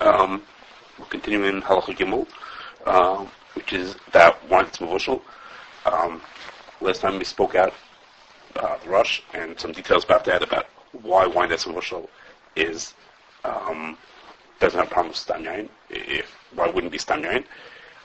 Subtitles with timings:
[0.00, 0.42] Um,
[0.98, 2.26] we're continuing in Halacha Gimel,
[2.86, 5.20] uh, which is that that's mevushal.
[5.84, 6.22] Um,
[6.80, 7.74] last time we spoke out
[8.56, 10.66] uh, the rush and some details about that, about
[11.02, 12.08] why wine that's mevushal
[12.56, 12.94] is
[13.44, 13.98] um,
[14.58, 15.68] doesn't have a problem with stam.
[15.90, 17.44] If why wouldn't be stamyan.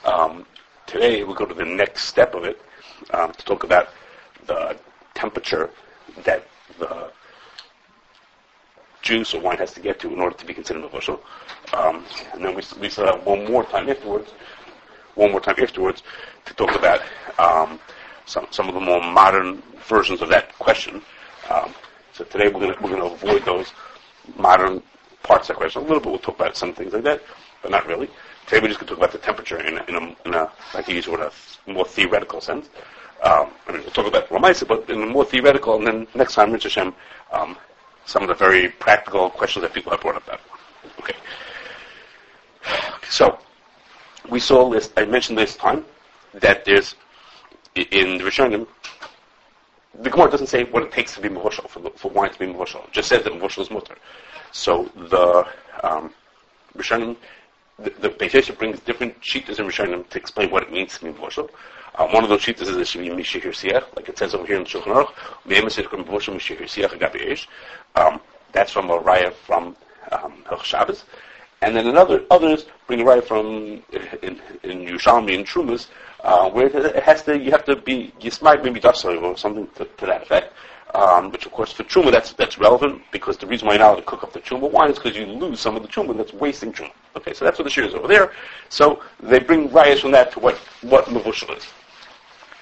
[0.03, 0.45] Um,
[0.87, 2.61] today we'll go to the next step of it
[3.11, 3.89] um, to talk about
[4.47, 4.77] the
[5.13, 5.69] temperature
[6.23, 6.45] that
[6.77, 7.11] the
[9.05, 11.19] juice or wine has to get to in order to be considered a.
[11.73, 14.31] Um, and then we, we still one more time afterwards,
[15.13, 16.03] one more time afterwards,
[16.45, 17.01] to talk about
[17.39, 17.79] um,
[18.25, 21.01] some some of the more modern versions of that question.
[21.49, 21.73] Um,
[22.11, 23.71] so today we're going we're to avoid those
[24.37, 24.81] modern
[25.23, 26.09] parts of that question a little bit.
[26.09, 27.21] We'll talk about some things like that,
[27.61, 28.09] but not really.
[28.47, 30.87] Today we're just going to talk about the temperature in in a, in a like
[30.87, 31.31] to use it a
[31.71, 32.69] more theoretical sense.
[33.23, 36.35] Um, I mean, we'll talk about Ramaisa, but in a more theoretical, and then next
[36.35, 36.93] time, Rich Hashem,
[37.31, 37.57] um,
[38.05, 40.41] some of the very practical questions that people have brought up.
[40.99, 41.15] Okay.
[43.09, 43.39] So
[44.29, 44.91] we saw this.
[44.97, 45.85] I mentioned this time
[46.33, 46.95] that there's
[47.75, 48.67] in the Rishonim.
[50.01, 52.47] The Gemara doesn't say what it takes to be mevushal for, for wine to be
[52.47, 52.85] mevushal.
[52.85, 53.95] It just says that mevushal is mutter.
[54.51, 55.47] So the
[55.83, 56.13] um,
[56.77, 57.15] Rishonim,
[57.79, 58.09] the, the
[58.57, 61.49] brings different shitas in Rishonim to explain what it means to be mevushal.
[61.97, 64.57] Um, one of those sheets is it should be Siach, like it says over here
[64.57, 65.11] in the Shulchan Aruch,
[67.95, 68.19] um,
[68.51, 69.75] that's from a raya from
[70.11, 71.05] um, Shabbos.
[71.61, 73.81] And then another, others bring a raya from,
[74.21, 75.87] in, in Yerushalmi and Trumas,
[76.23, 79.85] uh, where it has to, you have to be, Yismai maybe Dasari or something to,
[79.85, 80.53] to that effect.
[80.95, 83.87] Um, which of course for truma that's that's relevant because the reason why you're not
[83.89, 86.15] allowed to cook up the truma wine is because you lose some of the truma
[86.15, 86.91] that's wasting truma.
[87.17, 88.31] Okay, so that's what the shir is over there.
[88.69, 91.65] So they bring rayas from that to what what mavushal is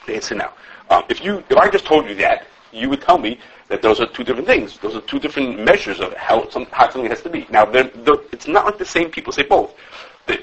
[0.05, 0.53] the answer now.
[0.89, 3.39] Um, if you, if I just told you that, you would tell me
[3.69, 4.77] that those are two different things.
[4.79, 7.45] Those are two different measures of how, some, how something has to be.
[7.49, 9.73] Now, they're, they're, it's not like the same people say both.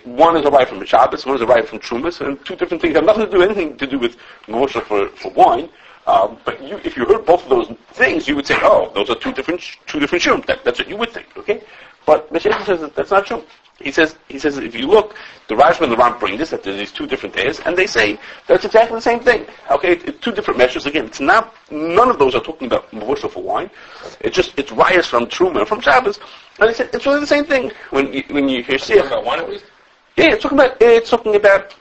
[0.05, 2.83] One is a right from Shabbos, one is a right from Trumas, and two different
[2.83, 5.70] things have nothing to do anything to do with Moshe for, for wine.
[6.06, 9.11] Um, but you, if you heard both of those things, you would say, "Oh, those
[9.11, 11.62] are two different two different shum." That, that's what you would think, okay?
[12.06, 13.44] But the Shaitan says that that's not true.
[13.80, 15.14] He says, he says, if you look,
[15.48, 17.86] the Rashba and the Ran bring this, that there's these two different days, and they
[17.86, 19.46] say that's exactly the same thing.
[19.70, 20.84] Okay, it's two different measures.
[20.84, 23.70] Again, it's not, none of those are talking about Mavusha for wine.
[24.20, 26.20] It's just, it's riots from Truma, from Shabbos.
[26.58, 27.72] And they said, it's really the same thing.
[27.89, 29.06] When you, when you hear Siach.
[29.06, 29.64] about wine at least?
[30.16, 31.74] Yeah, it's talking about, it's talking about,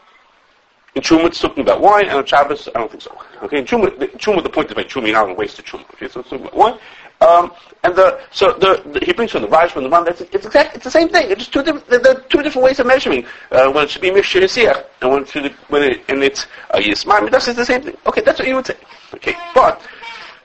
[0.95, 3.15] in it's talking about wine, and on Shabbos, I don't think so.
[3.43, 5.77] Okay, in Truma, the, Truma, the point is by Truma, you're not waste the.
[5.93, 6.79] Okay, so it's about wine.
[7.21, 7.51] Um,
[7.83, 10.05] and the so the, the, he brings from the Raj from the Ram.
[10.05, 10.75] That's it's exact.
[10.75, 11.29] It's the same thing.
[11.29, 11.87] It's just two different.
[11.87, 13.25] There are two different ways of measuring.
[13.51, 16.77] Uh, when it should be mishir and when it should when it and it's uh,
[16.77, 17.29] yismar.
[17.29, 17.97] That's the same thing.
[18.05, 18.77] Okay, that's what you would say.
[19.13, 19.81] Okay, but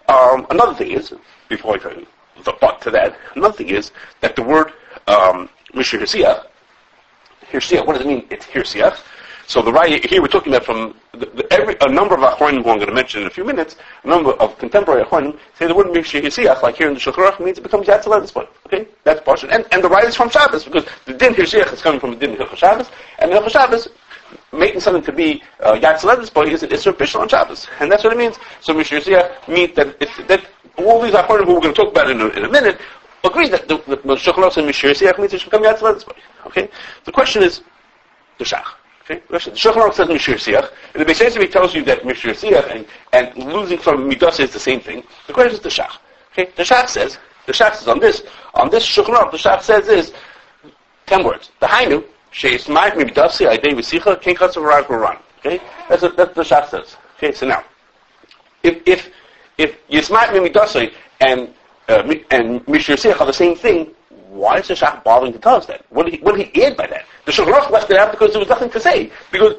[0.09, 1.15] um, another thing is
[1.49, 2.07] before I tell you
[2.43, 4.73] the but to that, another thing is that the word
[5.07, 7.87] um, mishir hirsiach.
[7.87, 8.27] What does it mean?
[8.31, 8.99] It's hirsiach.
[9.47, 12.63] So the right here we're talking about from the, the, every, a number of achronim
[12.63, 15.67] who I'm going to mention in a few minutes, a number of contemporary achronim say
[15.67, 18.49] the word mishihisiach, like here in the Shulchan means it becomes yatzal this point.
[18.67, 19.51] Okay, that's partial.
[19.51, 22.17] And, and the right is from Shabbos because the din hirsiach is coming from the
[22.17, 23.89] din hilchah Shabbos, and the Shabbos
[24.53, 28.15] making something to be uh, yatzal this point is official on Shabbos, and that's what
[28.15, 28.39] it means.
[28.63, 30.47] So mishihisiach means that it, that
[30.79, 32.81] all these achronim who we're going to talk about in a, in a minute
[33.23, 36.19] agree that the, Shulchan Aruch mishihisiach means it should become yatzal this point.
[36.47, 36.71] Okay,
[37.05, 37.61] the question is
[38.39, 38.65] the shach.
[39.05, 39.23] Okay?
[39.29, 42.87] The Shulchan Aruch says Mishir Siach, and the Beis tells you that Mishir Siach and,
[43.13, 45.05] and losing from Midas is the same thing.
[45.27, 45.99] The question is the Shach.
[46.33, 46.51] Okay?
[46.57, 48.23] The Shach says, the Shach says on this,
[48.55, 50.13] on this Shulchan Aruch, the Shach says is,
[51.07, 51.51] ten words.
[51.61, 55.19] The Hainu, Sheismai Midasi Aidei V'sicha, Ken Chatzav Run.
[55.39, 55.61] Okay?
[55.89, 56.97] That's what, that's what the Shach says.
[57.17, 57.63] Okay, so now,
[58.63, 59.11] if, if,
[59.59, 61.53] if Yismat Midasi and,
[61.89, 63.95] uh, and Mishir Siach are the same thing,
[64.35, 65.85] why is the Shach bothering to tell us that?
[65.91, 67.07] What did he, what did he add by that?
[67.25, 69.11] The Shulchan left it out because there was nothing to say.
[69.31, 69.55] Because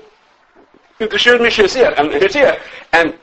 [1.00, 2.60] the Shir Mishir and Hirsiach
[2.92, 3.14] and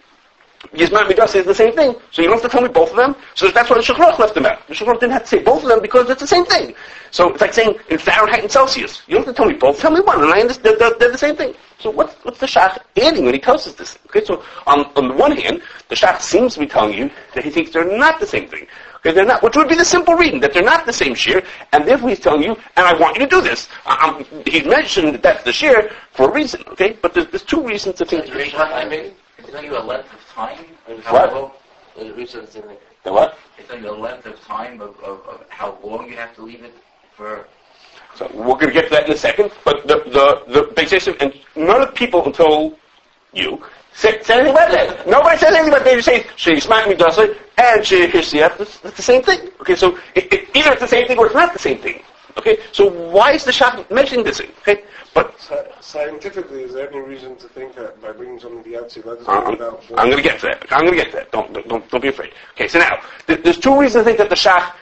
[0.72, 1.94] Yisman Midas is the same thing.
[2.10, 3.14] So you don't have to tell me both of them.
[3.34, 4.66] So that's why the Shulchan left them out.
[4.66, 6.74] The Shulchan didn't have to say both of them because it's the same thing.
[7.10, 9.02] So it's like saying in Fahrenheit and Celsius.
[9.06, 9.78] You don't have to tell me both.
[9.78, 11.54] Tell me one, and I understand they're, they're the same thing.
[11.78, 13.98] So what's, what's the Shach adding when he tells us this?
[14.06, 17.44] Okay, so on, on the one hand, the Shach seems to be telling you that
[17.44, 18.66] he thinks they're not the same thing.
[19.04, 21.42] Okay, they're not, which would be the simple reading, that they're not the same shear,
[21.72, 23.68] and therefore he's telling you, and I want you to do this.
[23.84, 26.96] Um, he's mentioned that that's the shear for a reason, okay?
[27.02, 28.26] But there's, there's two reasons to think.
[28.28, 28.52] Is it
[29.50, 30.64] telling you a length of time?
[31.08, 31.58] What?
[31.96, 33.36] The what?
[33.58, 36.42] It's telling you a length of time of, of, of how long you have to
[36.42, 36.74] leave it
[37.16, 37.48] for
[38.14, 39.50] so we're going to get to that in a second.
[39.64, 42.78] But the the the basis and none of the people until
[43.32, 43.62] you
[43.94, 45.06] say, say anything about that.
[45.06, 48.78] Nobody says anything about just say she smacked me it and she hears the That's,
[48.78, 49.50] that's the same thing.
[49.60, 52.02] Okay, so it, it, either it's the same thing or it's not the same thing.
[52.38, 54.50] Okay, so why is the Shach mentioning this thing?
[54.60, 54.84] Okay,
[55.14, 55.38] but
[55.80, 59.20] Scientifically, is there any reason to think that by bringing something to the outside, that
[59.20, 60.64] is I'm, without I'm going to get to that.
[60.70, 61.32] I'm going to get to that.
[61.32, 62.32] Don't, don't, don't be afraid.
[62.54, 64.72] Okay, so now, th- there's two reasons to think that the Shach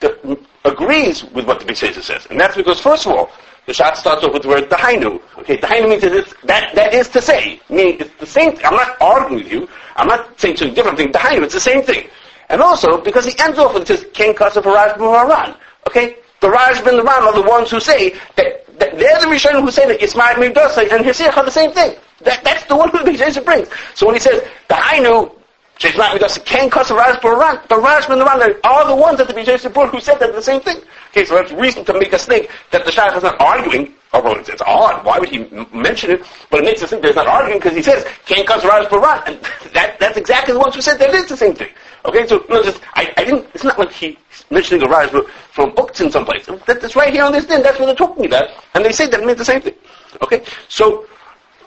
[0.00, 2.26] that mm, agrees with what the Bishesa says.
[2.30, 3.30] And that's because, first of all,
[3.66, 5.20] the shot starts off with the word Dahainu.
[5.38, 6.02] Okay, Dahainu means
[6.44, 10.08] that, that, is to say, meaning it's the same, I'm not arguing with you, I'm
[10.08, 12.08] not saying something different thing, Dahainu, it's the same thing.
[12.48, 15.56] And also, because he ends off with this Ken Kasa Faraj Ran.
[15.88, 16.16] Okay?
[16.40, 19.62] The Raj and the Ran are the ones who say that, that they're the Rishonim
[19.62, 21.96] who say that Yismael Mibdasa and Hisiach are the same thing.
[22.20, 23.68] That, that's the one who the Bishesa brings.
[23.94, 25.32] So when he says, Dahainu,
[25.78, 29.18] She's not because Ken Kasa Raj Ran, the Raj and the Ram are the ones
[29.18, 30.78] that the Bishesa brought who said that the same thing.
[31.16, 34.32] Okay, so that's reason to make us think that the Shach is not arguing, although
[34.32, 36.26] it's, it's odd, why would he m- mention it?
[36.50, 38.92] But it makes us think that he's not arguing because he says, Ken Kasa Raj
[38.92, 39.40] Ran, and
[39.72, 41.70] that, that's exactly the ones who said that it is the same thing.
[42.04, 44.18] Okay, so no, just, I, I didn't, it's not like he's
[44.50, 45.08] mentioning a Raj
[45.52, 46.44] from Uktzin someplace.
[46.44, 49.06] That, that's right here on this thing, that's what they're talking about, and they say
[49.06, 49.74] that it means the same thing.
[50.20, 51.06] Okay, so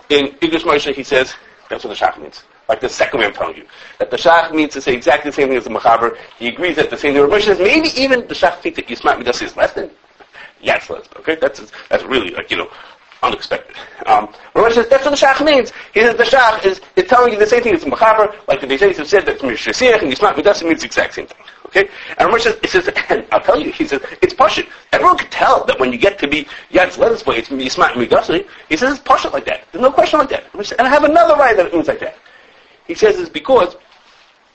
[0.09, 1.33] in English Moshe he says,
[1.71, 2.43] that's what the Shach means.
[2.69, 3.65] Like the second way I'm telling you.
[3.97, 6.15] That the Shach means to say exactly the same thing as the Mechaber.
[6.37, 7.23] He agrees that the same thing.
[7.23, 9.89] Moshe says maybe even the Shach thinks that Yismat Midas is less than
[10.63, 11.07] Yatzlas.
[11.17, 11.35] Okay?
[11.35, 12.69] That's, that's really like, you know,
[13.23, 13.75] unexpected.
[14.05, 15.73] Um, Ramesh says that's what the Shach means.
[15.95, 18.61] He says the Shach is, is telling you the same thing as the Mechaber, like
[18.61, 21.37] the Dejays have said that Mishasiach and Yismat Midas means the exact same thing.
[21.65, 21.89] Okay?
[22.19, 24.69] And Ramesh says, it says, and I'll tell you, he says, it's Pashit.
[24.91, 28.47] Everyone can tell that when you get to be way, it's Yismat Midasi.
[28.69, 29.63] He says it's Pashit like that.
[29.71, 30.43] There's no question like that.
[30.53, 32.15] And I have another right that it means like that.
[32.89, 33.75] He says it's because,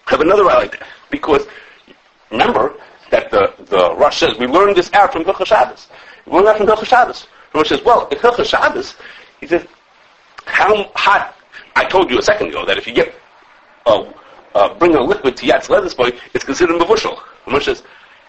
[0.09, 0.83] I have another that.
[1.09, 1.47] Because,
[2.33, 2.75] remember
[3.13, 5.87] that the, the Rosh says, we learned this out from Hilchah Shabbos.
[6.27, 7.29] We learned that from Hilchah Shabbos.
[7.55, 8.97] Rosh says, well, in Hilchah Shabbos,
[9.41, 9.65] he says,
[10.47, 11.37] how hot,
[11.77, 13.15] I told you a second ago that if you get,
[13.87, 17.21] uh, bring a liquid to Yatz boy, it's considered mavushal.
[17.47, 17.85] Rosh says,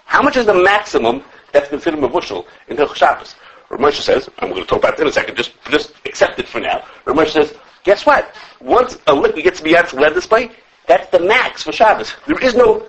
[0.05, 3.33] how much is the maximum that's considered mavushal in Hilchah Shabbos?
[3.69, 6.47] Ramesh says, I'm going to talk about that in a second, just, just accept it
[6.47, 6.85] for now.
[7.05, 7.55] Ramesh says,
[7.85, 8.35] guess what?
[8.59, 10.51] Once a liquid gets to be Yatz Levis boy,
[10.87, 12.13] that's the max for Shabbos.
[12.27, 12.85] There is no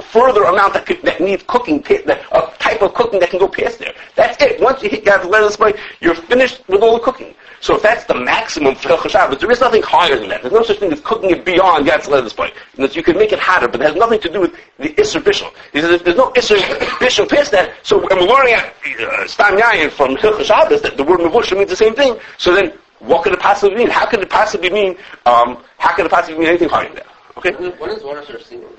[0.00, 3.78] further amount that, could, that needs cooking, a type of cooking that can go past
[3.78, 3.94] there.
[4.16, 4.60] That's it.
[4.60, 7.34] Once you hit Yatz Levis boy, you're finished with all the cooking.
[7.60, 10.42] So if that's the maximum for Hilchah Shabbos, there is nothing higher than that.
[10.42, 12.52] There's no such thing as cooking it beyond Yatz Levis boy.
[12.76, 15.24] You can make it hotter, but it has nothing to do with the Isser
[15.72, 16.58] if there's no Isser
[16.98, 21.20] Bishul past that, so we're learning at uh, Stam Yayin from Shabbos that the word
[21.20, 22.18] Mavush means the same thing.
[22.36, 23.88] So then, what could it possibly mean?
[23.90, 24.96] How could it possibly mean?
[25.26, 27.06] Um, how could it possibly mean anything higher than that?
[27.36, 28.70] Okay, When is water source single?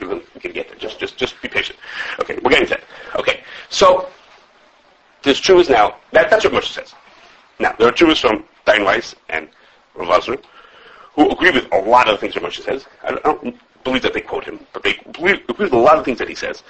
[0.00, 0.78] we're going to get there.
[0.78, 1.78] Just, just, just be patient.
[2.20, 2.84] Okay, we're getting to that.
[3.18, 4.08] Okay, so
[5.22, 5.96] there's truths now.
[6.12, 6.94] That, that's what Moshe says.
[7.58, 9.48] Now there are truths from Dain Weiss and
[9.94, 10.26] Rav
[11.14, 12.84] who agree with a lot of the things that Moshe says.
[13.02, 15.78] I don't, I don't believe that they quote him, but they agree, agree with a
[15.78, 16.62] lot of things that he says.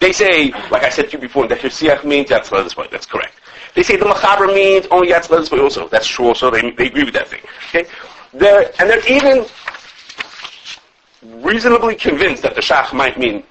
[0.00, 2.86] They say, like I said to you before, that Hisiach means Yatz Levis Boy.
[2.90, 3.34] That's correct.
[3.74, 5.88] They say the Machaber means only Yatz Levis Boy also.
[5.88, 6.50] That's true also.
[6.50, 7.40] They, they agree with that thing.
[7.68, 7.86] Okay?
[8.32, 9.46] They're, and they're even
[11.44, 13.42] reasonably convinced that the Shach might mean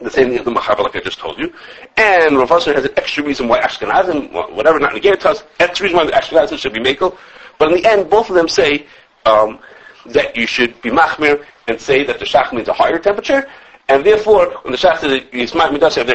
[0.00, 1.52] the same thing as the Machaber, like I just told you.
[1.96, 5.78] And Rav Asher has an extra reason why Ashkenazim, whatever, not negated to us, that's
[5.78, 7.16] the reason why the Ashkenazim should be Makel.
[7.58, 8.86] But in the end, both of them say
[9.24, 9.58] um,
[10.06, 13.48] that you should be Machmir and say that the Shach means a higher temperature,
[13.88, 16.08] and therefore, when the Shach says that Yismat Midas have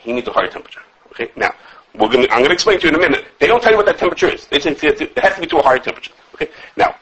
[0.00, 0.82] he needs a higher temperature.
[1.10, 1.52] Okay, now,
[1.98, 3.24] we're gonna, I'm going to explain to you in a minute.
[3.38, 4.46] They don't tell you what that temperature is.
[4.46, 6.12] They say it has to be to a higher temperature.
[6.34, 6.96] Okay, now,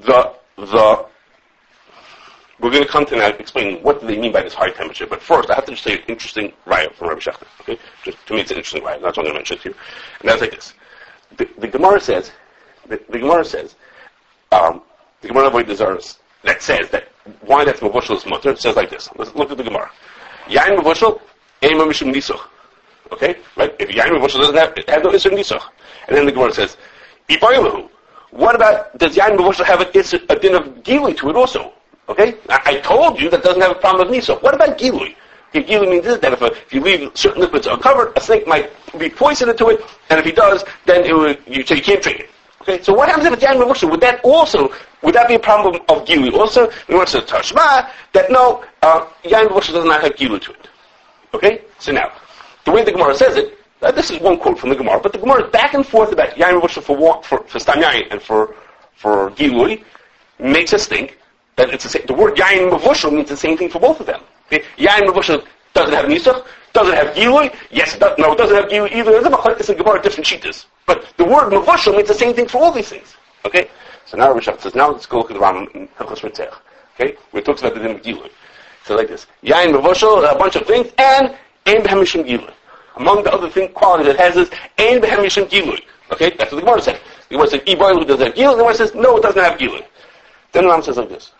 [0.00, 1.06] the, the,
[2.60, 5.06] we're going to come to now explain what do they mean by this high temperature.
[5.06, 7.46] But first, I have to just say an interesting riot from Rabbi Shechter.
[7.60, 9.02] Okay, just, to me it's an interesting riot.
[9.02, 9.74] That's what I'm going to mention to you.
[10.20, 10.74] And that's like this:
[11.36, 12.32] the, the Gemara says,
[12.88, 13.76] the, the Gemara says,
[14.50, 14.82] um,
[15.20, 17.08] the Gemara avoid desires that says that
[17.42, 18.50] why that's mavushal is mutter.
[18.50, 19.08] It says like this.
[19.16, 19.90] Let's look at the Gemara.
[20.46, 21.20] Yain mavushal,
[21.62, 22.40] ema mishum nisuch.
[23.12, 23.74] Okay, right?
[23.78, 25.62] If yain mavushal doesn't have, it has no isur nisuch.
[26.08, 26.76] And then the Gemara says,
[27.28, 27.88] ibaylahu.
[28.30, 31.72] What about does yain mavushal have a, isur- a din of gili to it also?
[32.08, 32.34] Okay?
[32.48, 34.34] I, I told you that doesn't have a problem with Nisa.
[34.36, 35.14] What about Gilui?
[35.50, 38.46] Okay, Gilui means this, that if, a, if you leave certain liquids uncovered, a snake
[38.46, 39.80] might be poisoned into it,
[40.10, 42.30] and if he does, then it would, you, so you can't drink it.
[42.62, 43.88] Okay, so what happens if it's Yan Mavusha?
[43.90, 46.32] Would that also, would that be a problem of Gilui?
[46.32, 50.52] Also, we want to Tashma, that no, uh, Yan Mavusha does not have Gilui to
[50.52, 50.68] it.
[51.34, 51.62] Okay?
[51.78, 52.12] So now,
[52.64, 55.12] the way the Gemara says it, uh, this is one quote from the Gemara, but
[55.12, 58.22] the Gemara is back and forth about Yain Mavusha for, for, for Stam Yain and
[58.22, 58.54] for,
[58.96, 59.84] for Gilui,
[60.38, 61.18] makes us think
[61.56, 62.06] that it's the same.
[62.06, 64.20] The word yain mavushal means the same thing for both of them.
[64.46, 64.64] Okay?
[64.76, 67.54] Yain mavushal doesn't have nisach, doesn't have gilui.
[67.70, 69.12] Yes, it does, no, it doesn't have gilui either.
[69.12, 70.66] There's a machlekes and gemara different shitas.
[70.86, 73.14] But the word mavushal means the same thing for all these things.
[73.44, 73.68] Okay?
[74.06, 76.54] So now Rishab says, now let's go look at the Rambam in Hilchos Rotzeach.
[76.94, 77.16] Okay?
[77.32, 78.30] It talks about the din of gilui.
[78.84, 79.26] So like this.
[79.42, 82.52] Yain mavushal, a bunch of things, and Ein behem mishum gilui.
[82.96, 85.82] Among the other thing, qualities it has is and behem mishum gilui.
[86.12, 87.00] Okay, that's what the Gemara said.
[87.28, 88.52] The Gemara said, Iboilu doesn't have gilui.
[88.52, 89.84] The Gemara says, no, it doesn't have gilui.
[90.52, 91.32] Then the Ram says like this.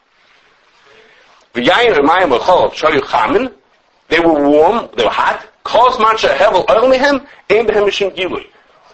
[1.54, 3.52] V'yayin and v'chol shayu chamin.
[4.08, 5.46] They were warm, they were hot.
[5.62, 8.46] Kos matcha hevel oil mehem, ein behem mishum gilui.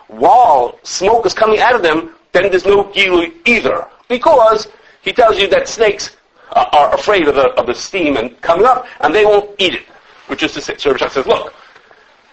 [0.08, 3.86] While smoke is coming out of them, then there's no gilui either.
[4.08, 4.68] Because
[5.02, 6.16] he tells you that snakes
[6.52, 9.82] are afraid of the, of the steam and coming up, and they won't eat it.
[10.30, 11.52] Which is to say, Rishak says, look,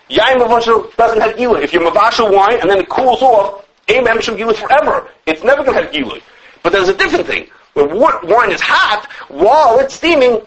[0.08, 1.64] Yain Mavashal doesn't have gilui.
[1.64, 5.10] If you Mavashal wine and then it cools off, Aim Hamishim gilui forever.
[5.26, 6.22] It's never going to have gilui.
[6.62, 7.48] But there's a different thing.
[7.74, 10.42] When wine is hot, while it's steaming,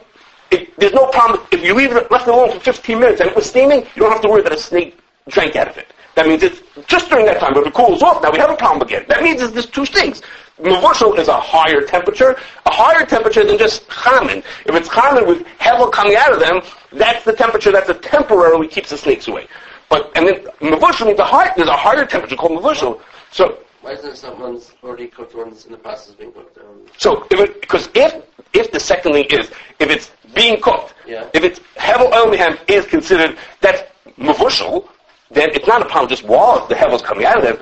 [0.53, 1.45] it, there's no problem.
[1.51, 4.03] If you leave it left it alone for 15 minutes and it was steaming, you
[4.03, 4.97] don't have to worry that a snake
[5.29, 5.93] drank out of it.
[6.15, 8.51] That means it's just during that time, but if it cools off, now we have
[8.51, 9.07] a problem again.
[9.09, 10.23] That means there's two things.
[10.63, 12.37] Mavushal is a higher temperature,
[12.67, 14.43] a higher temperature than just chamin.
[14.67, 16.61] If it's chamin with hevel coming out of them,
[16.93, 19.47] that's the temperature that temporarily keeps the snakes away.
[19.89, 23.01] But and then mavushal means a high, there's a higher temperature called mavushal.
[23.33, 26.59] So why isn't someone's already cooked ones in the process being cooked?
[26.59, 30.95] Um, so if it, because if if the second thing is if it's being cooked,
[31.07, 31.29] yeah.
[31.33, 33.83] if it's hevel oil is considered that's
[34.19, 34.89] mavushal,
[35.31, 37.57] then it's not a problem just while the hevel's coming out of them.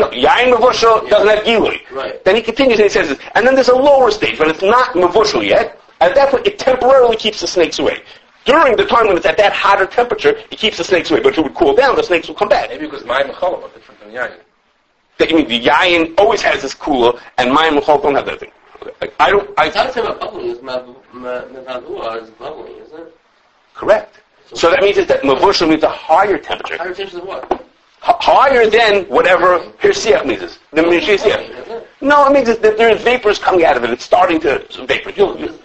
[0.00, 1.80] No, yain mavushal doesn't have gilui.
[1.90, 2.22] Right.
[2.24, 3.18] Then he continues and he says this.
[3.34, 5.80] And then there's a lower stage when it's not mavushal yet.
[6.00, 8.02] At that point, it temporarily keeps the snakes away.
[8.44, 11.20] During the time when it's at that hotter temperature, it keeps the snakes away.
[11.20, 12.70] But if it would cool down, the snakes will come back.
[12.70, 14.12] Maybe because mayim cholam are different than.
[15.18, 18.40] That, I mean, the yain always has this cooler, and mayim and don't have that
[18.40, 18.52] thing.
[19.02, 19.50] I- I don't.
[19.50, 23.16] It's I not saying about bubbling, it's mavua is bubbling, isn't it?
[23.74, 24.20] correct.
[24.54, 27.64] So that means that mavushal means a higher temperature, Higher temperature than what?
[28.08, 30.42] H- higher than whatever hirsiach means.
[30.42, 30.58] is.
[30.72, 31.84] The Bubbling, hirsiach.
[32.00, 33.90] No, it means that there's vapors coming out of it.
[33.90, 35.10] It's starting to vapor.
[35.10, 35.58] You'll, you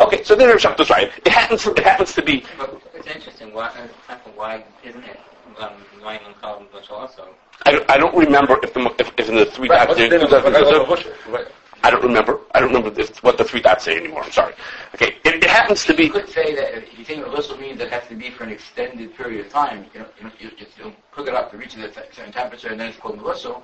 [0.00, 1.10] okay, so then Rav Shach is right.
[1.24, 1.66] It happens.
[1.66, 2.44] It happens to be.
[2.58, 3.52] But it's interesting.
[3.52, 3.68] Why,
[4.08, 5.20] uh, why isn't it
[5.60, 7.28] um, wine and carbon bush also?
[7.66, 10.00] I don't, I don't remember if, the, if, if in the three Right, dots what's
[10.00, 10.44] the there- difference?
[10.44, 11.30] there's a- But I.
[11.32, 11.46] Right.
[11.84, 12.40] I don't remember.
[12.54, 14.22] I don't remember if, what the three dots say anymore.
[14.24, 14.54] I'm sorry.
[14.94, 16.04] Okay, it, it happens to be.
[16.04, 18.50] You could say that if you think reversal means it has to be for an
[18.50, 19.86] extended period of time.
[19.94, 22.80] You know, you, know, you, you, cook it up to reach a certain temperature, and
[22.80, 23.62] then it's called reversal.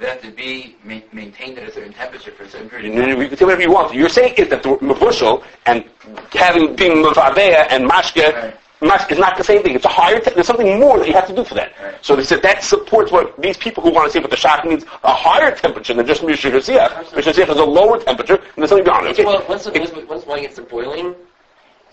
[0.00, 3.04] It has to be ma- maintained at a certain temperature for a certain period of
[3.04, 3.20] time.
[3.20, 3.94] you can say whatever you want.
[3.94, 5.84] You're saying is that the mavushal and
[6.32, 9.12] having being mavaveya and mashke Right.
[9.12, 9.74] is not the same thing.
[9.76, 10.18] It's a higher.
[10.18, 11.72] Te- there's something more that you have to do for that.
[11.80, 11.94] Right.
[12.00, 14.64] So they said that supports what these people who want to say what the shock
[14.64, 18.70] means a higher temperature than just mishra Mishra Mishra is a lower temperature and there's
[18.70, 19.10] something beyond it.
[19.10, 19.24] Okay.
[19.24, 21.14] Well, once, once, once wine gets to boiling,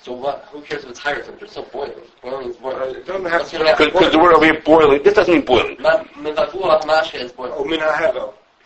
[0.01, 0.48] so what?
[0.51, 1.46] Who cares if it's higher temperature?
[1.46, 1.94] It's still boiling.
[2.22, 2.82] Boiling is boiling.
[2.82, 5.34] Uh, it doesn't have to you have Because the word over here boiling, this doesn't
[5.34, 5.77] mean boiling.
[5.82, 7.70] Ma- Mevavua mashka is Oh, boiling.
[7.70, 7.79] min.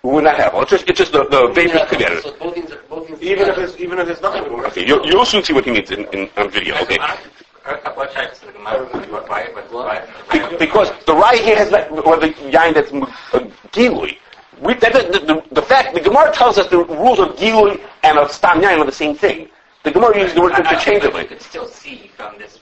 [0.04, 0.54] We're not have.
[0.56, 2.22] It's just it's just the, the vapor Yeah, together.
[2.22, 4.68] So both things are, both things Even if it's even if it's not going to
[4.68, 6.76] Okay, you'll, you'll soon see what he means in, in on video.
[6.82, 6.98] Okay.
[6.98, 9.48] What types of why?
[9.72, 10.56] Why?
[10.60, 13.40] Because the right here has that, or the yain that's uh,
[13.72, 14.18] gilui.
[14.60, 18.18] We, that, the, the, the fact, the Gemara tells us the rules of gilui and
[18.18, 19.48] of stam yain are the same thing.
[19.84, 21.26] The Gemara uses the word You interchangeably.
[21.26, 22.60] could still see from this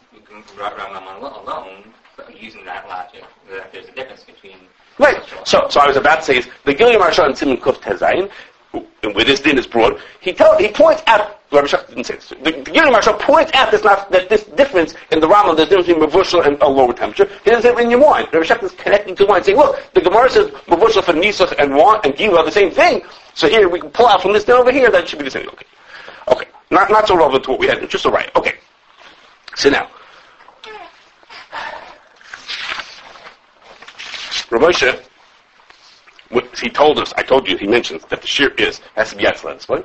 [0.57, 1.83] Rambam alone,
[2.39, 4.57] using that logic, that there's a difference between.
[4.97, 5.21] Right.
[5.45, 8.29] So, so I was about to say is the Gilyon Maharsha and Simon Kuf Tezayin,
[9.13, 11.37] where this din is brought, he tell, he points out.
[11.51, 12.29] Rabbi Shach didn't say this.
[12.29, 15.65] The, the Gilyon Maharsha points out this not that this difference in the Rambam, the
[15.65, 17.29] difference between mavushal and a lower temperature.
[17.43, 18.25] He doesn't say it in your wine.
[18.31, 21.75] Rabbi Shach is connecting to wine, saying, look, the Gemara says mavushal for nisach and
[21.75, 23.01] wine and gilui are the same thing.
[23.33, 25.25] So here we can pull out from this din over here that it should be
[25.25, 25.47] the same.
[25.49, 25.65] Okay.
[26.71, 27.87] Not not so relevant to what we had.
[27.89, 28.33] Just so right.
[28.35, 28.55] Okay.
[29.55, 29.89] So now.
[36.29, 39.17] What he told us, I told you, he mentions that the shear is, has to
[39.17, 39.83] be Yatz display.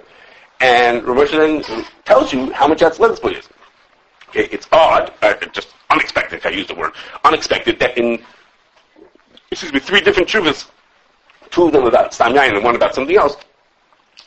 [0.60, 3.48] And Rav Moshe then tells you how much Yatz display is.
[4.28, 6.92] Okay, it's odd, uh, just unexpected, I use the word,
[7.24, 8.24] unexpected that in,
[9.50, 10.68] excuse me, three different shuvas,
[11.50, 13.36] two of them about Stam and one about something else,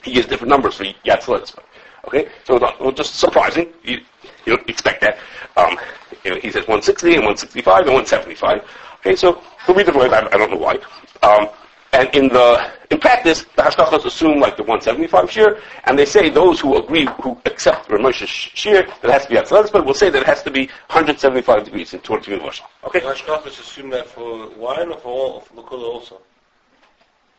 [0.04, 1.64] he gives different numbers for Yatz display.
[2.08, 3.72] Okay, so it's not- well, just surprising.
[3.84, 4.00] You,
[4.46, 5.18] you don't expect that.
[5.58, 5.78] Um,
[6.24, 8.64] you know, he says 160 and 165 and 175.
[9.00, 10.12] Okay, so read different ways.
[10.12, 10.78] I, I don't know why.
[11.24, 11.50] Um,
[11.94, 16.30] and in the in practice, the hashgachas assume like the 175 shear, and they say
[16.30, 19.94] those who agree, who accept Ramosha's shear, that it has to be at but will
[19.94, 22.52] say that it has to be 175 degrees in order to.
[22.86, 26.22] Okay, Hashgachas assume that for wine or for all, for Lakula also.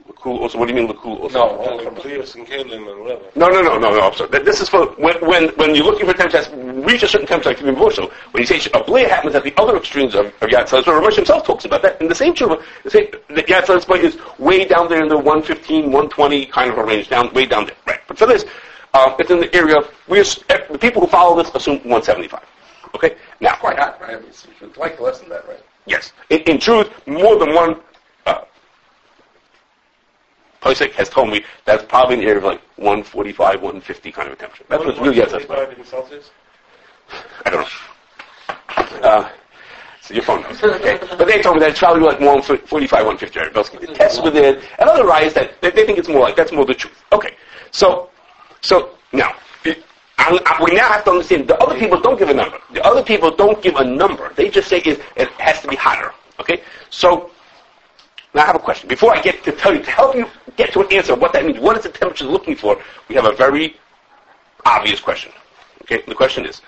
[0.09, 0.59] Lakul also.
[0.59, 1.39] What do you mean Lakul also?
[1.39, 3.23] No, And for and Kalim and whatever.
[3.35, 4.01] No, no, no, no, no.
[4.01, 4.43] I'm sorry.
[4.45, 7.65] This is for when when when you're looking for that's reach a certain like to
[7.65, 8.11] be Moshe.
[8.33, 11.17] When you say a blea happens at the other extremes of, of Yad Tzadz, Ramesh
[11.17, 12.63] himself talks about that in the same tshuva.
[12.85, 16.71] They say that Yad Tzadz point is way down there in the 115, 120 kind
[16.71, 17.77] of a range, down way down there.
[17.87, 18.01] Right.
[18.07, 18.45] But for this,
[18.95, 20.25] um, it's in the area of we eh,
[20.71, 22.41] the people who follow this assume 175.
[22.95, 23.17] Okay?
[23.41, 24.17] Now, Quite hot, right?
[24.17, 25.61] I mean, it's, like less than that, right?
[25.87, 26.13] Yes.
[26.31, 27.77] In, in truth, more than one
[30.61, 34.35] Posek has told me that's probably in the area of like 145, 150 kind of
[34.35, 34.65] a temperature.
[34.69, 35.45] That's what's really gets us.
[35.45, 36.31] 25 in Celsius?
[37.47, 39.09] I don't know.
[39.09, 39.29] Uh,
[40.03, 40.63] so your phone knows.
[40.63, 40.99] Okay.
[41.17, 43.53] But they told me that it's probably like 145, 150 area.
[43.53, 46.37] Belsky did tests with it, and other writers that they, they think it's more like
[46.37, 47.03] that's more the truth.
[47.13, 47.35] Okay.
[47.71, 48.11] So,
[48.61, 49.35] so now.
[49.65, 49.85] it-
[50.19, 52.59] I, I, we now have to understand the other people don't give a number.
[52.75, 54.35] The other people don't give a number.
[54.35, 56.13] They just say it, it has to be hotter.
[56.39, 56.63] Okay?
[56.91, 57.31] So,
[58.35, 58.89] now I have a question.
[58.89, 61.33] Before I get to tell you, to help you get to an answer of what
[61.33, 63.77] that means, what is the temperature looking for, we have a very
[64.65, 65.33] obvious question.
[65.83, 66.03] Okay?
[66.07, 66.63] The question is,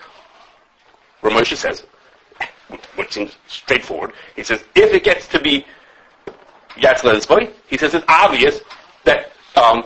[1.21, 1.85] Ramosha says,
[2.95, 5.65] which seems straightforward, he says, if it gets to be
[6.75, 8.61] Yatzla he says it's obvious
[9.03, 9.85] that um,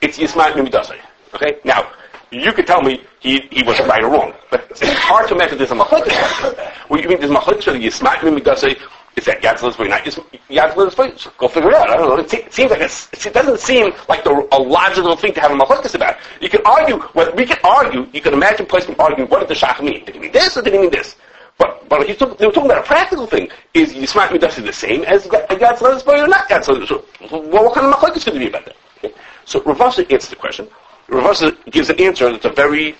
[0.00, 0.98] it's Yismael Mimidasai.
[1.34, 1.58] Okay?
[1.64, 1.92] Now,
[2.30, 5.58] you could tell me he, he was right or wrong, but it's hard to imagine
[5.58, 6.88] there's a machlekes.
[6.88, 8.80] Well, you mean there's whether Yismael Mimidasai
[9.16, 11.36] is that Yatzla Tzboy, not Yatzla Tzboy?
[11.38, 11.90] Go figure it out.
[11.90, 12.16] I don't know.
[12.16, 15.50] It, se- it seems like it doesn't seem like the, a logical thing to have
[15.50, 16.16] a machlekes about.
[16.40, 19.54] You can argue, well, we can argue, you can imagine placement arguing, what did the
[19.54, 20.04] Shach mean?
[20.04, 21.16] Did he mean this or did he mean this?
[21.58, 23.50] But but he's they were talking about a practical thing.
[23.74, 27.64] Is Yismael Midasi the same as God's let us or not God's let so, well,
[27.64, 28.76] what kind of machlekes could there be about that?
[28.98, 29.14] Okay?
[29.44, 30.68] So Ravasa answers the question.
[31.08, 32.96] Ravasa gives an answer that's a very,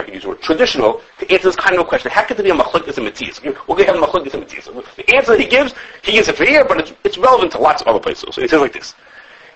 [0.00, 2.10] I can use the word, traditional to answer this kind of a question.
[2.10, 3.68] How could there be a machlekes and mitzvahs?
[3.68, 4.96] Well, they have a machlekes and mitzvahs.
[4.96, 7.58] The answer that he gives, he gives it for here, but it's, it's relevant to
[7.58, 8.34] lots of other places.
[8.34, 8.94] So he says like this.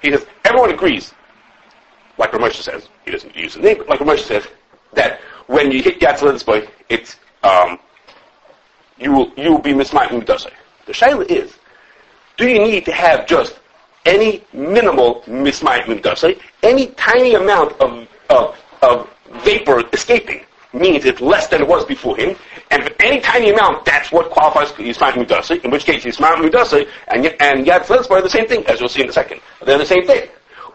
[0.02, 1.14] He says, everyone agrees,
[2.18, 4.46] like Ramosha says, he doesn't use the name, but like Ramosha says,
[4.92, 7.78] that when you hit Yatzal boy, it's, um,
[8.98, 10.52] you will, you will be misminded midasai.
[10.86, 11.54] The shaila is,
[12.36, 13.58] do you need to have just
[14.04, 21.60] any minimal midasai, any tiny amount of, of, of vapor escaping means it's less than
[21.60, 22.36] it was before him,
[22.70, 26.88] and any tiny amount, that's what qualifies for Yismael Mudasai, in which case Yismael Mudasai
[27.08, 29.40] and, and Yad Flitzbar are the same thing, as you'll see in a second.
[29.64, 30.28] They're the same thing.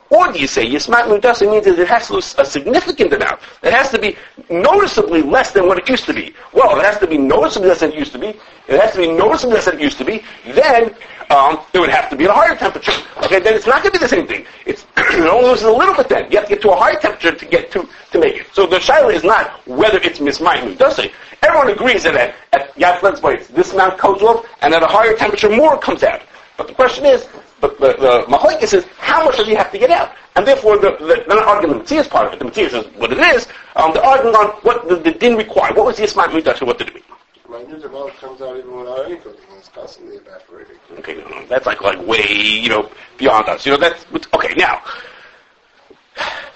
[0.10, 3.39] Or do you say Yismat Mudasa means that it has to lose a significant amount?
[3.62, 4.17] It has to be
[4.50, 6.34] noticeably less than what it used to be.
[6.52, 8.30] Well, it has to be noticeably less than it used to be,
[8.67, 10.95] it has to be noticeably less than it used to be, then
[11.30, 12.91] um, it would have to be at a higher temperature.
[13.24, 14.45] Okay, then it's not going to be the same thing.
[14.65, 16.32] It's it only loses a little bit then.
[16.32, 18.48] You have to get to a higher temperature to get to to make it.
[18.54, 21.12] So the shaila is not whether it's misminded Mudasa.
[21.43, 25.50] Everyone agrees that at, at Yad this amount comes off, and at a higher temperature
[25.50, 26.22] more comes out.
[26.58, 27.28] But the question is,
[27.62, 30.13] but the, the Mahoikis is, how much does he have to get out?
[30.36, 32.39] And therefore, the, the, they're not arguing the Matthias part of it.
[32.39, 33.48] The Matthias is what it is.
[33.76, 35.76] Um, they're arguing on what the, the din required.
[35.76, 37.04] What was the Ismail Midash and what did it mean?
[37.50, 39.41] My news amount comes out even without any cooking.
[39.58, 40.78] It's constantly evaporating.
[41.00, 43.65] Okay, no, no, that's like, like way, you know, beyond us.
[43.65, 44.82] You know, that's, okay, now.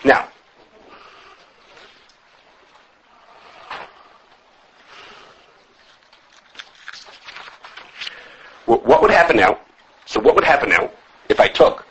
[0.06, 0.30] Now.
[8.66, 9.60] What would happen now?
[10.14, 10.92] So what would happen now
[11.28, 11.88] if I took,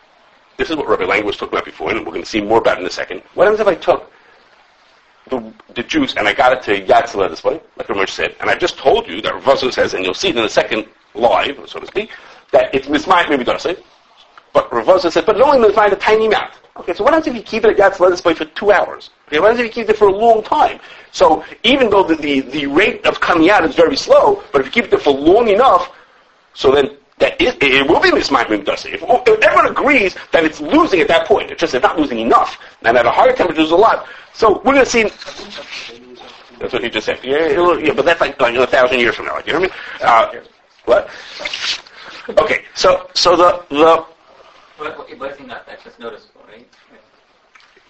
[0.57, 2.59] this is what Rabbi Lang was talking about before, and we're going to see more
[2.59, 3.21] about it in a second.
[3.35, 4.13] What happens if I took
[5.29, 8.49] the, the juice and I got it to Yatzela this way, like Ramesh said, and
[8.49, 11.59] I just told you that Rav says, and you'll see it in a second live,
[11.67, 12.13] so to speak,
[12.53, 13.75] that it's mismayed maybe Darcy,
[14.53, 16.53] but Rav said, but it only mismayed a tiny amount.
[16.77, 19.11] Okay, so what happens if you keep it at Yatzela this way for two hours?
[19.27, 20.79] Okay, what happens if you keep it for a long time?
[21.11, 24.69] So even though the, the, the rate of coming out is very slow, but if
[24.69, 25.91] you keep it there for long enough,
[26.55, 28.91] so then that it, it will be mismatched with Dusty.
[28.91, 32.19] If, if everyone agrees that it's losing at that point, it's just it's not losing
[32.19, 34.07] enough, and at a higher temperature it's a lot.
[34.35, 35.03] So we're going to see.
[36.59, 37.21] That's what he just said.
[37.23, 39.35] Yeah, yeah, but that's like, like a thousand years from now.
[39.35, 39.73] Like, you know what
[40.03, 40.41] I mean?
[40.41, 40.45] Uh,
[40.85, 41.11] what?
[42.39, 44.05] Okay, so so the the
[44.79, 46.67] But, but think that's just noticeable, right?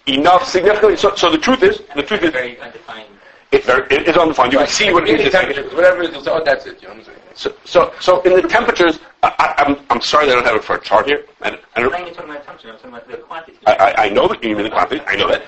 [0.07, 0.97] enough significantly.
[0.97, 3.07] So so the truth is the truth is Very undefined.
[3.53, 4.51] It's very it- it's undefined.
[4.51, 6.81] You can see what it temperature, whatever it is, oh, that's it.
[6.81, 7.17] You know what I'm saying?
[7.35, 10.55] So so so in the temperatures, I, I, I'm I'm sorry that I don't have
[10.55, 11.25] it for a chart here.
[11.41, 13.57] I, I I'm don't, talking about temperature, I'm talking about the quantity.
[13.67, 15.01] I, I, I know that you mean the quantity.
[15.07, 15.43] I know that.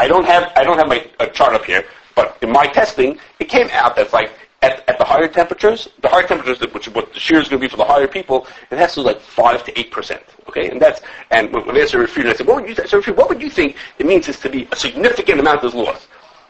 [0.00, 3.18] I- don't have I don't have my uh, chart up here, but in my testing,
[3.40, 4.30] it came out that's like
[4.62, 7.48] at, at the higher temperatures, the higher temperatures, that- which is what the shear is
[7.48, 9.90] going to be for the higher people, it has to be like five to eight
[9.90, 10.22] percent.
[10.48, 13.00] Okay, and that's and when, when I answered refuted, I said, what would you so
[13.12, 16.08] what would you think it means is to be a significant amount is lost?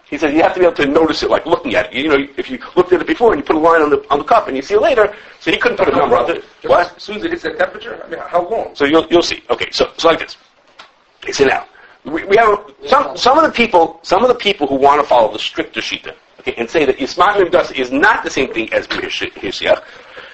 [0.08, 2.04] He said you have to be able to notice it, like looking at it.
[2.04, 4.04] You know, if you looked at it before and you put a line on the
[4.10, 6.30] on the cup and you see it later, so he couldn't put a number on
[6.30, 6.44] it.
[6.62, 6.96] What?
[6.96, 8.74] As soon as it hits that temperature, I mean, how long?
[8.74, 9.42] So you'll you'll see.
[9.50, 10.36] Okay, so so like this.
[11.24, 11.66] He said now
[12.04, 15.06] we, we have some some of the people some of the people who want to
[15.06, 18.72] follow the stricter shita, okay, and say that Ismail Mibdas is not the same thing
[18.72, 19.82] as Hirsiach.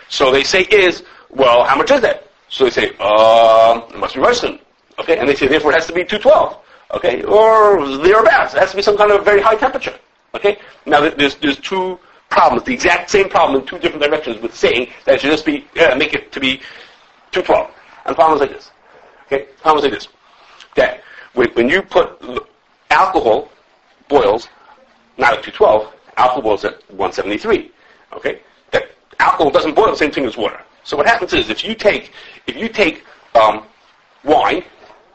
[0.08, 2.28] So they say is well, how much is that?
[2.50, 4.58] So they say um, it must be Russian,
[4.98, 6.58] okay, and they say therefore it has to be two twelve,
[6.92, 8.55] okay, or thereabouts.
[8.55, 9.98] It has to be some kind of very high temperature.
[10.35, 10.59] Okay?
[10.87, 11.98] Now, there's, there's two
[12.31, 15.44] problems, the exact same problem in two different directions with saying that it should just
[15.44, 16.57] be, uh, make it to be
[17.33, 17.70] 212.
[18.07, 18.70] And the problem is like this.
[19.26, 19.46] Okay?
[19.57, 20.09] The problem is like this.
[20.76, 21.02] That
[21.35, 22.18] when, when you put
[22.90, 23.50] alcohol
[24.09, 24.48] boils,
[25.18, 27.70] not at 212, alcohol boils at 173.
[28.14, 28.40] Okay?
[28.70, 30.61] That alcohol doesn't boil the same thing as water.
[30.85, 32.12] So what happens is if you take,
[32.46, 33.66] if you take, um,
[34.24, 34.64] wine,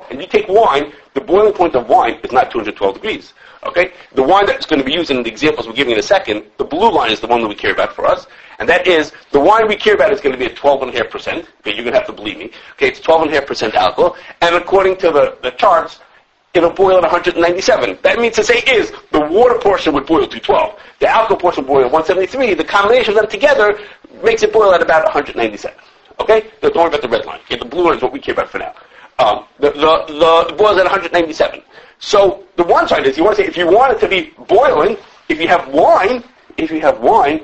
[0.09, 3.33] and you take wine, the boiling point of wine is not 212 degrees.
[3.65, 3.91] Okay?
[4.13, 6.43] The wine that's going to be used in the examples we're giving in a second,
[6.57, 8.27] the blue line is the one that we care about for us.
[8.59, 10.93] And that is, the wine we care about is going to be at 12.5%.
[11.37, 12.51] Okay, you're going to have to believe me.
[12.73, 14.15] Okay, it's 12.5% alcohol.
[14.41, 15.99] And according to the, the charts,
[16.53, 17.99] it'll boil at 197.
[18.01, 20.79] That means to say is, the water portion would boil to 12.
[20.99, 22.55] The alcohol portion would boil at 173.
[22.55, 23.79] The combination of them together
[24.23, 25.77] makes it boil at about 197.
[26.19, 26.49] Okay?
[26.61, 27.39] Don't worry about the red line.
[27.41, 28.73] Okay, the blue line is what we care about for now.
[29.19, 31.61] Um, the, the, the boils at 197.
[31.99, 34.33] So the one side is you want to say if you want it to be
[34.47, 36.23] boiling, if you have wine,
[36.57, 37.43] if you have wine,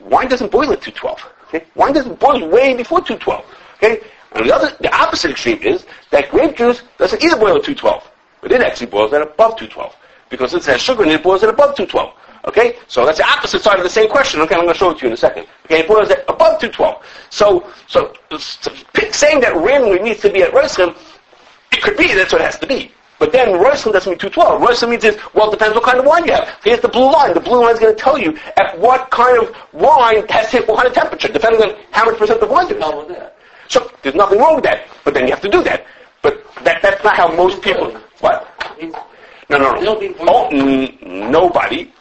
[0.00, 1.32] wine doesn't boil at 212.
[1.48, 1.64] Okay?
[1.74, 3.44] Wine doesn't boil way before 212.
[3.76, 4.00] Okay?
[4.32, 8.10] And the other, the opposite extreme is that grape juice doesn't either boil at 212,
[8.42, 9.96] but it actually boils at above 212
[10.28, 12.12] because it has sugar in it, it boils at above 212.
[12.46, 12.76] Okay?
[12.86, 14.40] So that's the opposite side of the same question.
[14.42, 15.46] Okay, I'm going to show it to you in a second.
[15.64, 17.04] Okay, it boils at above 212.
[17.30, 18.72] So, so, so
[19.10, 20.96] saying that randomly needs to be at Roshim,
[21.72, 22.92] it could be that's what it has to be.
[23.18, 24.62] But then Roshim doesn't mean 212.
[24.62, 26.48] Roshim means is, well, it depends what kind of wine you have.
[26.62, 27.34] Here's the blue line.
[27.34, 30.68] The blue line is going to tell you at what kind of wine has hit
[30.68, 32.82] what kind of temperature, depending on how much percent of wine there is.
[32.82, 33.36] problem with that?
[33.68, 34.86] So there's nothing wrong with that.
[35.02, 35.86] But then you have to do that.
[36.22, 37.90] But that, that's not how most people...
[38.20, 38.48] What?
[39.48, 40.14] No, no, no.
[40.20, 40.98] Oh, n-
[41.30, 41.92] nobody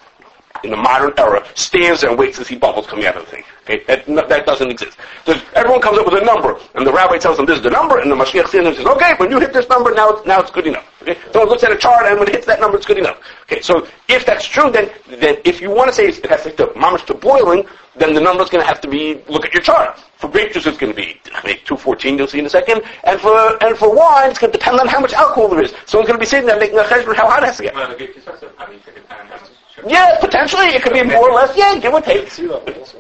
[0.65, 3.43] in the modern era stands and waits to see bubbles coming out of the thing.
[3.63, 4.97] Okay, that, that doesn't exist.
[5.25, 7.69] There's, everyone comes up with a number, and the rabbi tells them this is the
[7.69, 10.27] number, and the Mashiach stands and says, okay, when you hit this number, now it's,
[10.27, 10.85] now it's good enough.
[11.01, 13.19] Okay, someone looks at a chart, and when it hits that number, it's good enough.
[13.43, 16.49] Okay, so if that's true, then, then if you want to say it has to
[16.51, 19.63] the mamish to boiling, then the number's going to have to be, look at your
[19.63, 19.97] chart.
[20.17, 22.83] For grape juice, it's going to be, I mean, 214, you'll see in a second,
[23.03, 25.73] and for, and for wine, it's going to depend on how much alcohol there is.
[25.85, 27.73] Someone's going to be sitting there making a cheshbon how hot it has to get.
[29.83, 29.83] Well, the grape juice also, I mean, take a time.
[29.83, 29.89] Sure.
[29.89, 31.57] Yeah, potentially it could be more or less.
[31.57, 32.31] Yeah, give or take.
[32.31, 32.99] Sea level also.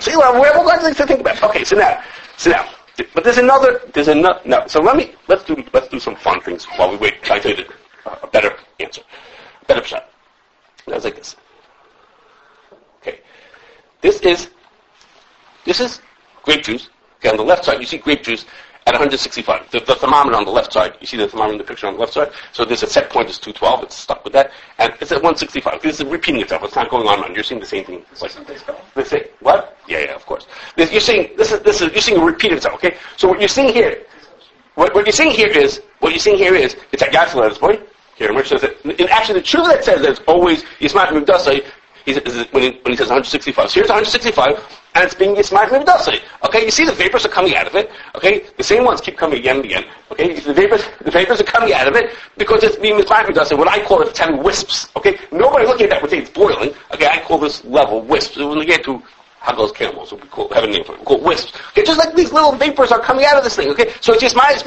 [0.00, 1.42] See, well, we have all kinds of things to think about.
[1.42, 2.02] Okay, so now,
[2.36, 2.68] so now,
[3.14, 4.40] but there's another, there's another.
[4.44, 7.22] No, so let me let's do let's do some fun things while we wait.
[7.22, 7.66] Try to get
[8.04, 9.02] a better answer,
[9.66, 10.10] better shot.
[10.86, 11.36] That's like this.
[13.00, 13.20] Okay,
[14.02, 14.50] this is
[15.64, 16.00] this is
[16.42, 16.90] grape juice.
[17.18, 18.44] Okay, on the left side you see grape juice
[18.86, 19.70] at 165.
[19.70, 21.94] The, the thermometer on the left side, you see the thermometer in the picture on
[21.94, 22.30] the left side.
[22.52, 23.82] So there's a set point is 212.
[23.82, 25.82] It's stuck with that, and it's at 165.
[25.82, 26.62] This is repeating itself.
[26.62, 27.18] It's not going on.
[27.18, 27.34] and on.
[27.34, 28.04] You're seeing the same thing.
[28.20, 28.32] Like,
[28.94, 29.76] they say what?
[29.88, 30.46] Yeah, yeah, of course.
[30.76, 32.76] You're seeing this is this is you're seeing it repeat of itself.
[32.76, 34.02] Okay, so what you're seeing here,
[34.74, 37.48] what, what you're seeing here is what you're seeing here is it's at gas at
[37.48, 37.80] this point.
[38.16, 38.82] Here, Rich says that.
[38.84, 41.64] And actually, the truth that says that it's always Mivdasai
[42.06, 43.70] is, is when, he, when he says 165.
[43.70, 44.56] So here's 165,
[44.96, 46.22] and it's being Yismat Mivdasai.
[46.44, 47.90] Okay, you see the vapors are coming out of it.
[48.14, 49.84] Okay, the same ones keep coming again and again.
[50.10, 53.58] Okay, the vapors the vapors are coming out of it because it's being Yismat Mivdasai.
[53.58, 54.88] What I call it, it's having wisps.
[54.96, 56.72] Okay, nobody looking at that would say it's boiling.
[56.94, 58.38] Okay, I call this level wisps.
[58.38, 59.02] When they get to
[59.42, 61.00] Hagel's camels, we call, have a name for it.
[61.00, 61.52] We call wisps.
[61.72, 63.68] Okay, just like these little vapors are coming out of this thing.
[63.68, 64.64] Okay, so it's just my it's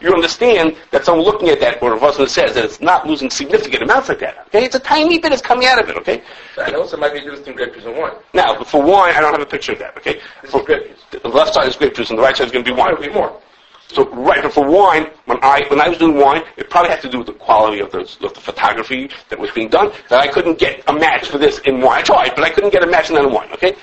[0.00, 3.82] you understand that someone looking at that, or Russell says that it's not losing significant
[3.82, 4.46] amounts like that.
[4.48, 5.96] Okay, it's a tiny bit is coming out of it.
[5.96, 6.22] Okay.
[6.58, 8.12] And also might be grape juice and wine.
[8.34, 9.96] Now, for wine, I don't have a picture of that.
[9.96, 10.20] Okay.
[10.48, 11.22] For grape juice.
[11.22, 13.00] the left side is grape juice, and the right side is going to be wine.
[13.00, 13.40] Be more.
[13.88, 17.00] So right, but for wine, when I when I was doing wine, it probably had
[17.02, 19.92] to do with the quality of the of the photography that was being done.
[20.10, 22.00] That I couldn't get a match for this in wine.
[22.00, 23.50] I tried, but I couldn't get a match in that in wine.
[23.52, 23.74] Okay.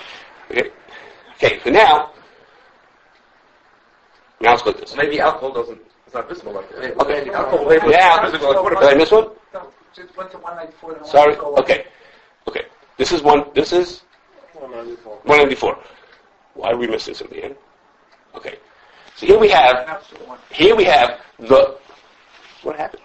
[0.51, 0.69] Okay.
[1.38, 1.60] Okay.
[1.63, 2.12] So now,
[4.41, 4.95] now let's go like this.
[4.95, 5.82] Maybe alcohol doesn't,
[6.15, 6.73] not visible like.
[6.73, 7.30] Okay.
[7.30, 7.84] Alcohol is
[8.32, 9.30] visible did I miss one?
[9.54, 10.93] No, just went to 194.
[10.93, 11.36] then Sorry.
[11.36, 11.86] Okay.
[12.47, 12.62] Okay.
[12.97, 13.45] This is one.
[13.54, 14.01] This is
[14.54, 15.13] 194.
[15.25, 15.78] 194.
[16.56, 17.56] Why are we missing something here?
[18.34, 18.56] Okay.
[19.15, 20.04] So here we have.
[20.51, 21.78] Here we have the.
[22.63, 23.04] What happened?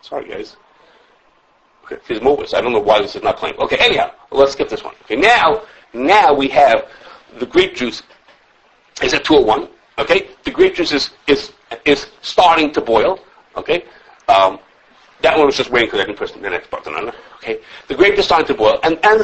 [0.00, 0.56] Sorry, guys.
[1.84, 1.98] Okay.
[2.06, 2.54] There's movers.
[2.54, 3.56] I don't know why this is not playing.
[3.58, 3.76] Okay.
[3.80, 4.94] Anyhow, let's skip this one.
[5.02, 5.16] Okay.
[5.16, 6.88] Now, now we have
[7.38, 8.02] the grape juice
[9.02, 9.68] is at 201.
[9.98, 10.28] Okay.
[10.44, 11.52] The grape juice is is
[11.84, 13.20] is starting to boil.
[13.56, 13.84] Okay.
[14.28, 14.58] Um,
[15.22, 17.14] that one was just waiting because I didn't press the next button on it.
[17.36, 19.22] Okay, the grape is starting to boil, and and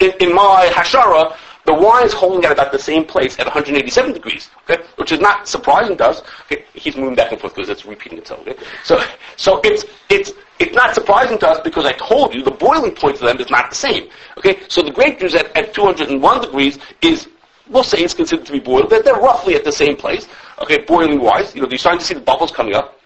[0.00, 4.12] in, in my hashara, the wine is holding at about the same place at 187
[4.12, 4.50] degrees.
[4.64, 6.22] Okay, which is not surprising to us.
[6.46, 8.40] Okay, he's moving back and forth because it's repeating itself.
[8.40, 9.02] Okay, so
[9.36, 13.18] so it's it's it's not surprising to us because I told you the boiling point
[13.18, 14.08] for them is not the same.
[14.38, 17.28] Okay, so the grape juice at, at 201 degrees is
[17.68, 18.90] we'll say it's considered to be boiled.
[18.90, 20.28] They're, they're roughly at the same place.
[20.60, 22.98] Okay, boiling wise, you know, you're starting to see the bubbles coming up.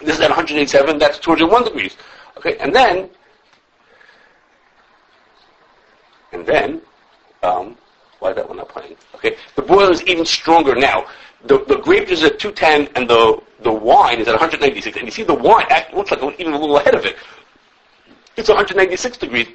[0.00, 1.96] This is at 187, that's 201 degrees.
[2.38, 3.10] Okay, and then,
[6.32, 6.82] And then,
[7.42, 7.76] um,
[8.18, 8.96] why is that one not playing?
[9.14, 11.06] Okay, the boiler is even stronger now.
[11.44, 14.96] The, the grape is at 210 and the, the wine is at 196.
[14.96, 17.16] And you see the wine act, looks like even a little ahead of it.
[18.36, 19.48] It's 196 degrees.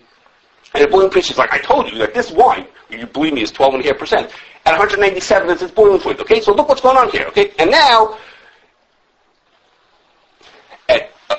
[0.74, 3.42] And the boiling point is like, I told you that this wine, you believe me,
[3.42, 4.32] is 12.5%.
[4.66, 6.20] At 197 is its boiling point.
[6.20, 7.26] Okay, so look what's going on here.
[7.28, 8.18] Okay, and now,
[10.90, 11.36] at, uh,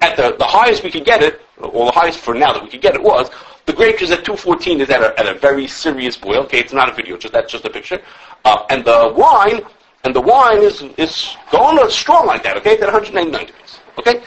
[0.00, 2.70] at the, the highest we could get it, or the highest for now that we
[2.70, 3.28] could get it was,
[3.66, 6.42] the grape juice at 214 is at a, at a very serious boil.
[6.44, 8.00] Okay, it's not a video, just that's just a picture.
[8.44, 9.60] Uh, and the wine,
[10.04, 12.56] and the wine is is going strong like that.
[12.56, 13.78] Okay, at 199 degrees.
[13.98, 14.22] Okay.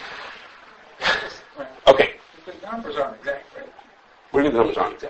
[1.85, 2.13] Okay.
[2.45, 3.42] The numbers aren't exact,
[4.33, 4.43] right?
[4.43, 5.03] What do you mean the numbers?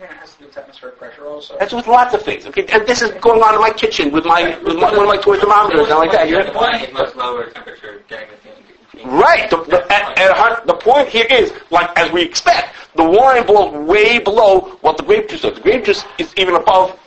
[0.00, 1.56] Yeah, it has to do with atmospheric pressure also.
[1.58, 2.46] That's with lots of things.
[2.46, 5.06] Okay, and this is going on in my kitchen with my with my, one of
[5.08, 6.28] my toy thermometers and like that.
[6.28, 9.08] You The wine is much lower temperature getting the thing.
[9.08, 9.48] Right.
[9.50, 13.04] The, the, at, at, a hun- the point here is, like as we expect, the
[13.04, 15.54] wine boils way below what the grape juice does.
[15.54, 16.98] The grape juice is even above.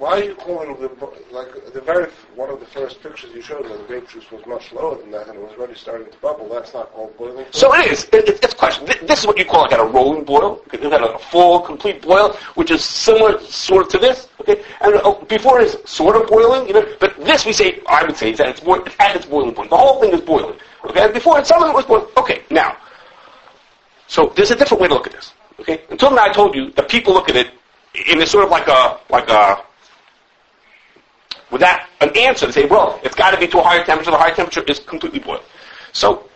[0.00, 0.88] Why are you calling the
[1.30, 4.40] like the very one of the first pictures you showed where the grape juice was
[4.46, 6.48] much lower than that and it was already starting to bubble?
[6.48, 7.44] That's not called boiling.
[7.50, 8.04] So it is.
[8.04, 8.86] It, it, it's a question.
[8.86, 10.64] Th- This is what you call like a rolling boil.
[10.72, 14.28] It's got a full, complete boil, which is similar sort of to this.
[14.40, 16.86] Okay, and uh, before it is sort of boiling, you know.
[16.98, 19.68] But this we say, I would say, is that it's, it's at its boiling point.
[19.68, 20.58] The whole thing is boiling.
[20.86, 22.08] Okay, and before some of it was boiling.
[22.16, 22.74] Okay, now.
[24.06, 25.34] So there's a different way to look at this.
[25.60, 27.48] Okay, until now I told you that people look at it
[28.10, 29.62] in a sort of like a like a
[31.50, 34.10] without an answer to say, well, it's got to be to a higher temperature.
[34.10, 35.44] The higher temperature is completely boiled.
[35.92, 36.28] So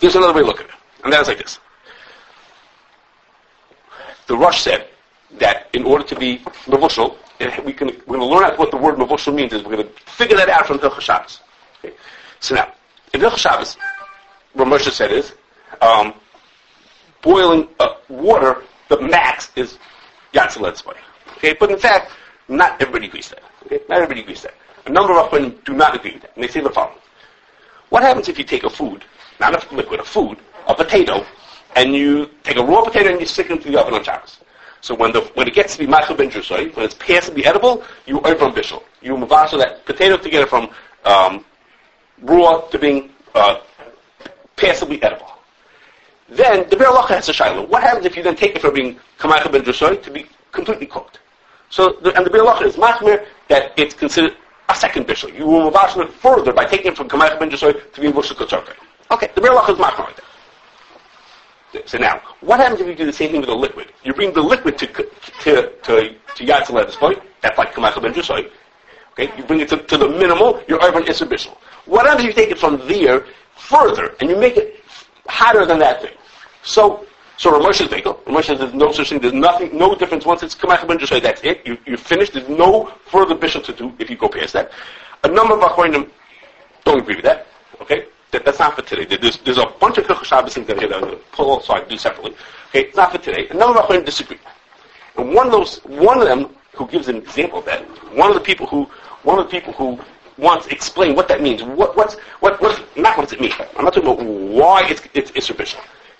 [0.00, 0.72] there's another way to look at it,
[1.04, 1.58] and that is like this.
[4.26, 4.88] The Rush said
[5.38, 8.70] that in order to be mavushal, eh, we can we're going to learn out what
[8.70, 9.52] the word mavushal means.
[9.52, 11.40] Is we're going to figure that out from Hilchah Shabbos.
[11.78, 11.94] Okay?
[12.38, 12.72] So now,
[13.12, 13.76] in Hilchah Shabbos,
[14.52, 15.34] what Moshe said is
[15.80, 16.14] um,
[17.22, 18.62] boiling uh, water.
[18.88, 19.78] The max is
[20.34, 20.94] Yatzil
[21.36, 22.10] Okay, but in fact,
[22.50, 23.42] not everybody agrees that.
[23.64, 24.54] Okay, not everybody agrees that.
[24.86, 26.98] A number of them do not agree with that, and they say the following.
[27.90, 29.04] What happens if you take a food,
[29.38, 31.24] not a liquid, a food, a potato,
[31.76, 34.40] and you take a raw potato and you stick it into the oven on Shabbos?
[34.80, 37.44] So when the when it gets to be machal ben when it's past to be
[37.44, 38.82] edible, you open on bishul.
[39.02, 40.70] You mavasha that potato to get it from
[41.04, 41.44] um,
[42.22, 43.60] raw to being uh,
[44.56, 45.30] passably edible.
[46.28, 47.66] Then the Biur Halacha has a shiloh.
[47.66, 49.64] What happens if you then take it from being kamachal ben
[50.02, 51.18] to be completely cooked?
[51.70, 54.36] So the, and the Biur Halacha is machmir that it's considered
[54.68, 55.36] a second bishul.
[55.36, 58.36] You will mavasha it further by taking it from kamachal ben Drusoi to being bishul
[58.36, 58.74] kotzorka.
[59.12, 60.16] Okay, the Biur Halacha is machmir like
[61.72, 61.88] that.
[61.88, 63.92] So now, what happens if you do the same thing with a liquid?
[64.02, 67.22] You bring the liquid to to to to Yatzel at this point.
[67.40, 68.50] That's like Kamachal ben Drusoi.
[69.12, 70.62] Okay, you bring it to, to the minimal.
[70.66, 71.56] You're over an Isser Bishul.
[71.86, 74.82] What happens if you take it from there further and you make it
[75.28, 76.14] hotter than that thing?
[76.62, 77.06] So.
[77.40, 78.16] So Ramosh is Bagel.
[78.26, 80.26] Ramosh says there's no such thing, there's nothing, no difference.
[80.26, 81.66] Once it's Kamach ben Drusoi, that's it.
[81.66, 82.34] You, you're finished.
[82.34, 84.70] There's no further bishul to do if you go past that.
[85.24, 86.10] A number of Achronim
[86.84, 87.46] don't agree with that.
[87.80, 88.04] Okay?
[88.32, 89.16] That, that's not for today.
[89.16, 91.96] There's, there's a bunch of Hilchot Shabbos things that I'm going to pull aside, do
[91.96, 92.32] separately.
[92.68, 93.48] Okay, it's not for today.
[93.48, 94.38] A number of Achronim disagree.
[95.16, 97.80] And one of those, one of them who gives an example of that,
[98.14, 98.84] one of the people who,
[99.22, 99.98] one of the people who
[100.36, 101.62] wants to explain what that means.
[101.62, 103.52] What, what's, what, what's, not what does it mean.
[103.78, 105.50] I'm not talking about why it's, it's.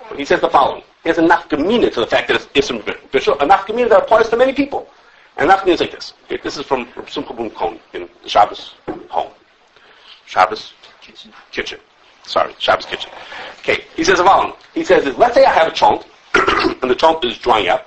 [0.09, 0.83] But he says the following.
[1.03, 4.29] He has a nafkamina to the fact that it's Isser Bishul, a nafkamina that applies
[4.29, 4.89] to many people.
[5.37, 6.13] And nafkamina is like this.
[6.25, 8.75] Okay, this is from, Simcha Cohen in the Shabbos
[9.09, 9.33] home.
[10.27, 11.33] Shabbos Kitchen.
[11.51, 11.81] kitchen.
[12.25, 13.11] Sorry, Shabbos kitchen.
[13.61, 14.53] Okay, he says following.
[14.75, 17.87] He says, let's say I have a chunk, and the chunk is drying out.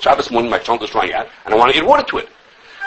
[0.00, 2.28] Shabbos morning, my chunk is drying out, and I want to add water to it.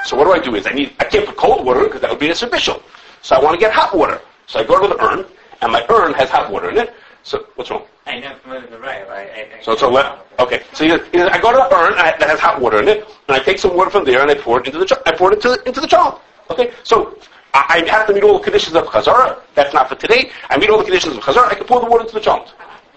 [0.06, 2.10] So what do I do is I need, I can't put cold water because that
[2.10, 2.82] would be a bishul.
[3.22, 4.22] So I want to get hot water.
[4.48, 5.26] So I go to the urn,
[5.62, 6.94] and my urn has hot water in it.
[7.24, 7.84] So what's wrong?
[8.06, 9.30] I know with the right, right?
[9.30, 10.20] I, I, So it's a let.
[10.40, 10.62] Okay.
[10.74, 12.88] So says, he says, I go to the urn I, that has hot water in
[12.90, 15.16] it, and I take some water from there and I pour it into the I
[15.16, 16.20] pour it into into the.
[16.50, 16.74] Okay.
[16.84, 17.18] So
[17.54, 19.40] I, I have to meet all the conditions of chazara.
[19.56, 20.32] That's not for today.
[20.50, 21.48] I meet all the conditions of chazara.
[21.48, 22.48] I can pour the water into the chunk.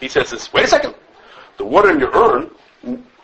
[0.01, 0.53] He says this.
[0.53, 0.95] Wait a second.
[1.59, 2.51] The water in your urn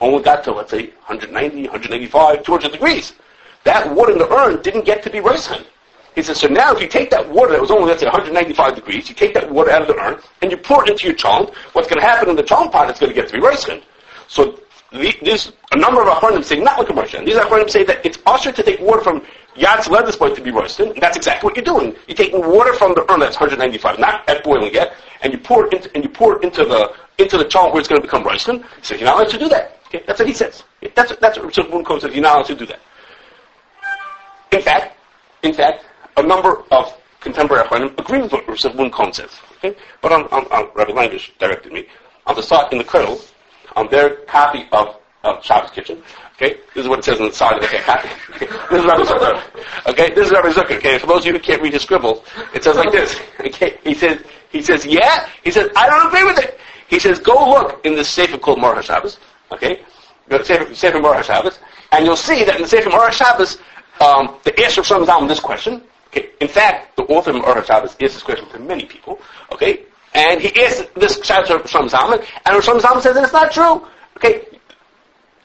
[0.01, 3.13] only got to let's say 190, 185, 200 degrees.
[3.65, 5.65] That water in the urn didn't get to be raisin.
[6.15, 8.75] He says, so now if you take that water that was only, let's say, 195
[8.75, 11.17] degrees, you take that water out of the urn, and you pour it into your
[11.17, 13.41] chong, what's going to happen in the chong pot is going to get to be
[13.41, 13.81] raisin.
[14.29, 17.83] So the, there's a number of Achronim say, not like a Moshe, these Achronim say
[17.85, 19.23] that it's usher to take water from
[19.57, 21.95] Yad's Leather's point to be roasted, and that's exactly what you're doing.
[22.07, 25.67] You're taking water from the urn that's 195, not at boiling yet, and you pour
[25.67, 28.07] it into, and you pour it into the, into the chong where it's going to
[28.07, 28.57] become roasted.
[28.57, 29.81] He says, you're not allowed to do that.
[29.87, 30.05] Okay?
[30.07, 30.65] That's what he says.
[30.95, 32.81] That's, that's what Rav Boone says, you're not allowed to do that.
[34.53, 34.97] In fact,
[35.43, 35.85] in fact,
[36.17, 39.31] a number of contemporary Achronim agree with Boone says.
[39.59, 39.77] Okay?
[40.01, 41.87] But on, on, on Rabbi Langish directed me,
[42.27, 43.21] on the side in the kernel,
[43.77, 46.03] on their copy of of Shabbos kitchen.
[46.35, 48.09] Okay, this is what it says on the side of the copy.
[48.41, 49.87] this is Rabbi Zucker.
[49.87, 50.77] Okay, this is Rabbi Zucker.
[50.79, 53.19] Okay, for those of you who can't read his scribbles, it says like this.
[53.41, 55.29] Okay, he says, he says, yeah.
[55.45, 56.59] He says, I don't agree with it.
[56.89, 59.19] He says, go look in the Sefer called Meor HaShabbos.
[59.53, 59.83] Okay,
[60.31, 61.59] Sefer, Sefer Meor HaShabbos,
[61.93, 63.61] and you'll see that in the Sefer Meor HaShabbos,
[64.01, 65.83] um, the answer of Shlomo on this question.
[66.13, 69.21] Okay, in fact, the author of HaShabbos asked this question to many people.
[69.51, 73.33] Okay, and he asked this question of Shlomo Zalman, and Shlomo Zalman says that it's
[73.33, 73.87] not true.
[74.17, 74.47] Okay,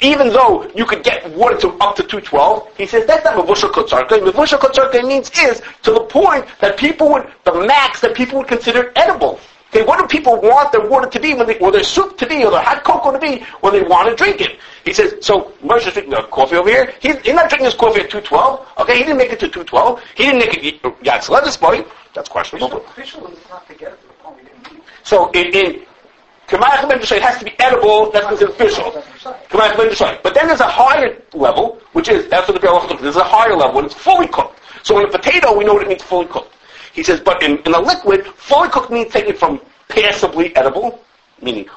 [0.01, 3.71] even though you could get water to up to 212, he says that's not Mevushal
[3.71, 4.19] Kotzarka.
[4.19, 8.47] Mevushal Kotzarka means is to the point that people would, the max that people would
[8.47, 9.39] consider edible.
[9.69, 12.25] Okay, what do people want their water to be when they, or their soup to
[12.25, 14.59] be, or their hot cocoa to be when they want to drink it?
[14.85, 16.93] He says, so Moshe's drinking the coffee over here.
[17.01, 18.67] He's, he's not drinking his coffee at 212.
[18.79, 20.01] Okay, he didn't make it to 212.
[20.15, 21.85] He didn't make it oh, Yad Soledes Bo.
[22.13, 22.77] That's questionable.
[22.77, 24.81] Official is not to get it to the point we didn't need.
[25.03, 25.85] So in, in
[26.47, 28.91] Kamayach Ben it has to be edible, that's considered official.
[29.49, 33.17] Kamayach Ben But then there's a higher level, which is, that's what the looks There's
[33.17, 34.61] a higher level when it's fully cooked.
[34.83, 36.53] So in a potato, we know what it means fully cooked.
[36.97, 40.99] He says, but in, in a liquid, fully cooked means taken from passably edible,
[41.39, 41.69] meaning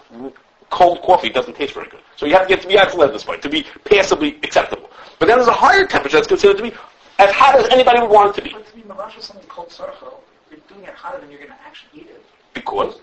[0.71, 2.01] cold coffee doesn't taste very good.
[2.17, 4.89] So you have to get to be actually at this point, to be passably acceptable.
[5.19, 6.73] But then there's a higher temperature that's considered to be
[7.19, 8.55] as hot as anybody would want it to be.
[8.55, 10.15] But to be mamash with something called sarcho,
[10.51, 12.25] you're doing it hotter than you're going to actually eat it.
[12.55, 12.97] Because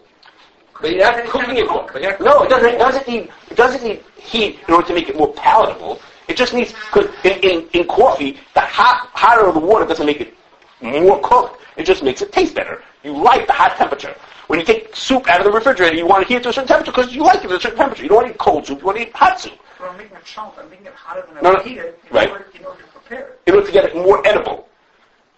[0.82, 1.88] But you're not cooking it well.
[1.94, 2.74] But No, it doesn't.
[2.74, 3.30] It doesn't need.
[3.52, 6.02] It doesn't need heat in order to make it more palatable.
[6.28, 10.08] It just needs because in, in, in coffee, the hot hotter of the water doesn't
[10.08, 10.34] make it
[10.82, 11.62] more cooked.
[11.78, 12.82] It just makes it taste better.
[13.04, 14.16] You like the hot temperature.
[14.48, 16.54] When you take soup out of the refrigerator, you want to heat it to a
[16.54, 18.04] certain temperature because you like it at a certain temperature.
[18.04, 18.80] You don't want to eat cold soup.
[18.80, 21.24] You want to eat hot soup But I'm making a chunk, I'm making it hotter
[21.28, 21.66] than I No, no.
[21.66, 22.30] eat it in, Right.
[22.32, 23.42] order, in order to prepare it.
[23.46, 24.68] in order to get it more edible.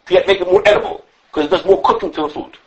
[0.06, 2.58] To get make it more edible because it does more cooking to the food.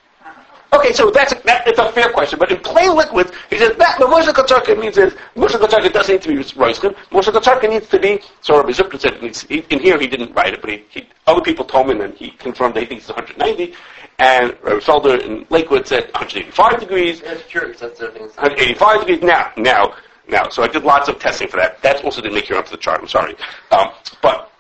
[0.75, 3.77] Okay, so that's a, that, it's a fair question, but in plain liquid, he says
[3.77, 6.97] that the Moshe Katzarka means is Moshe Katzarka doesn't need to be roasted.
[7.11, 8.21] Moshe Katzarka needs to be.
[8.41, 11.07] So Rabbi Zucker said needs, he, in here he didn't write it, but he, he
[11.27, 13.75] other people told him, and he confirmed they think it's 190.
[14.19, 17.21] And Rabbi Felder in Lakewood said 185 degrees.
[17.21, 17.81] That's curious.
[17.81, 18.23] That's the thing.
[18.23, 19.23] 185 degrees.
[19.23, 19.95] Now, now,
[20.27, 20.49] now.
[20.49, 21.83] So I did lots of testing for that.
[21.83, 23.01] That also didn't make it onto the chart.
[23.03, 23.37] I'm sorry,
[23.73, 23.91] um,
[24.23, 24.51] but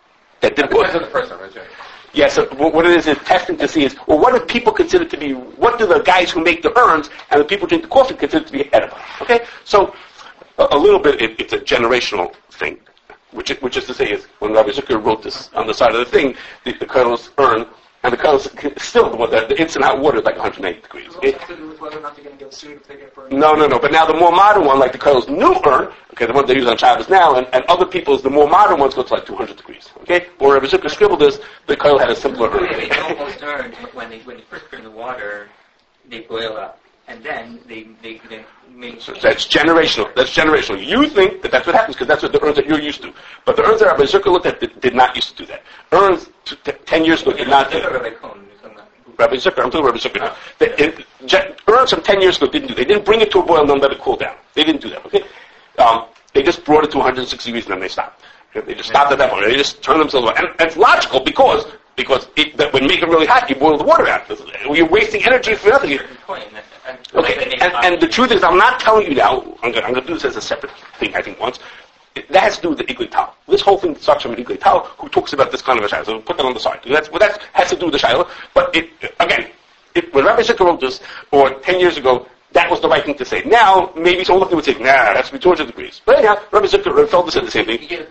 [0.40, 0.68] that did.
[0.68, 1.52] Depends on the person, right?
[2.14, 2.28] Yeah.
[2.28, 5.16] So what it is is testing to see is, well, what do people consider to
[5.16, 7.88] be, what do the guys who make the urns and the people who drink the
[7.88, 8.98] coffee consider to be edible?
[9.20, 9.44] Okay?
[9.64, 9.94] So,
[10.58, 12.78] a, a little bit, it, it's a generational thing,
[13.32, 15.94] which, is- which is to say is, when Rabbi Zucker wrote this on the side
[15.94, 17.66] of the thing, the, the colonel's urn,
[18.04, 21.08] and the colonel's still, the, the, the instant hot water is like 180 degrees.
[21.22, 22.78] It It- also has to do with whether or not they're going to get sued
[22.78, 23.32] if they get burned.
[23.32, 23.78] no, no, no.
[23.78, 26.54] But now the more modern one, like the Colonel's new urn, okay, the one they
[26.56, 29.24] use on Shabbos now, and, and other people's, the more modern ones go to like
[29.26, 29.90] 200 degrees.
[30.02, 30.26] Okay?
[30.38, 32.72] Where Rabbi Zucker scribbled this, the Colonel had a simpler urn.
[32.76, 35.48] They almost earned when they when they first put in the water,
[36.08, 39.00] they boil up, and then they they then make.
[39.00, 40.14] So that's generational.
[40.14, 40.84] That's generational.
[40.84, 43.12] You think that that's what happens because that's what the urns that you're used to.
[43.44, 45.62] But the urns that Rabbi Zucker looked at did, did not used to do that.
[45.92, 47.92] Urns t- t- 10 years ago did not do that.
[47.92, 49.18] Rabbi Cohn, you're talking about.
[49.18, 50.36] Rabbi Zucker, I'm talking Rabbi Zucker now.
[50.58, 51.04] The,
[51.68, 53.70] urns from 10 years ago didn't do They didn't bring it to a boil and
[53.70, 54.36] then let it cool down.
[54.54, 55.24] They didn't do that, okay?
[55.78, 58.22] Um, they just brought it to 160 degrees and then they stopped.
[58.54, 59.46] They just stopped at that point.
[59.46, 60.36] They just turned themselves on.
[60.36, 61.64] And, and it's logical because
[61.96, 64.24] because it, that when you make it really hot, you boil the water out.
[64.70, 65.98] You're wasting energy for nothing.
[66.26, 66.44] Point.
[67.14, 69.40] Okay, and, and the truth is, I'm not telling you now.
[69.62, 71.14] I'm going I'm to do this as a separate thing.
[71.14, 71.58] I think once.
[72.14, 73.34] It- That has to do with the Eglei Tal.
[73.48, 75.88] This whole thing starts from an Eglei Tal who talks about this kind of a
[75.88, 76.04] shiloh.
[76.04, 76.80] So we'll put that on the side.
[76.86, 78.28] That's, well, that has to do with the shiloh.
[78.52, 78.90] But it,
[79.20, 79.50] again,
[79.94, 83.16] it, when Rabbi Zucker wrote this, or 10 years ago, that was the right thing
[83.16, 83.42] to say.
[83.44, 86.02] Now, maybe some looking would say, nah, that's to be 200 degrees.
[86.04, 87.88] But anyhow, Rabbi Felder said the same He thing.
[87.88, 88.10] he get,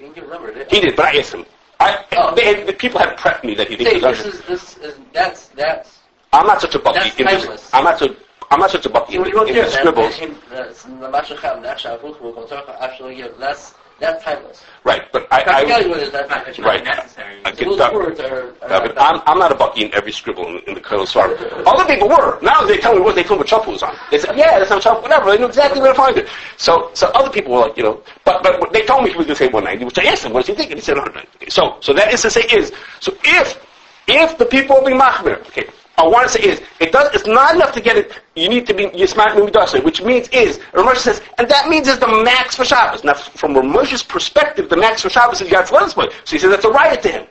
[0.00, 0.54] he get remembered.
[0.54, 1.44] didn't He did, but I asked him.
[1.80, 2.34] I, Oh.
[2.34, 5.98] they the people have prepped me that he it's this is this is that's that's.
[6.32, 7.70] I'm not such a bucky That's in this.
[7.72, 8.14] I'm not so.
[8.50, 10.18] I'm not such a bucky in, the- you in the scribbles.
[10.50, 14.62] that's the Masha Cham, the Aksha Avuch, Ruch, Tzorcha, Actually, yeah, that's that's timeless.
[14.84, 16.84] Right, but I, I, Practicality is that Not, it's Right.
[16.84, 17.36] not necessary.
[17.46, 18.48] I So can those talk- words are.
[18.48, 18.52] are
[18.88, 21.30] but I'm, I'm not a bucky in every scribble in, in the Colonel's farm.
[21.66, 22.38] Other people were.
[22.42, 23.96] Now they tell me what they told me what Chuffle was on.
[24.10, 25.30] They said, yeah, that's not Chuffle, whatever.
[25.30, 26.28] They knew exactly where to find it.
[26.58, 29.26] So, so other people were like, you know, but, but they told me he was
[29.26, 30.72] going to say 190, which I asked him, what does he think?
[30.72, 31.48] And he said 190.
[31.50, 33.64] So, so that is to say is, so if,
[34.08, 35.68] if the people are being machmir, okay,
[35.98, 38.66] I want to say is, it does, it's not enough to get it, you need
[38.66, 42.56] to be Yismat Mimidasa, which means is, Ramesh says, and that means is the max
[42.56, 43.04] for Shabbos.
[43.04, 46.08] Now, from Ramesh's perspective, the max for Shabbos is Yad Soledes Bo.
[46.24, 47.26] So he says that's a riot to him.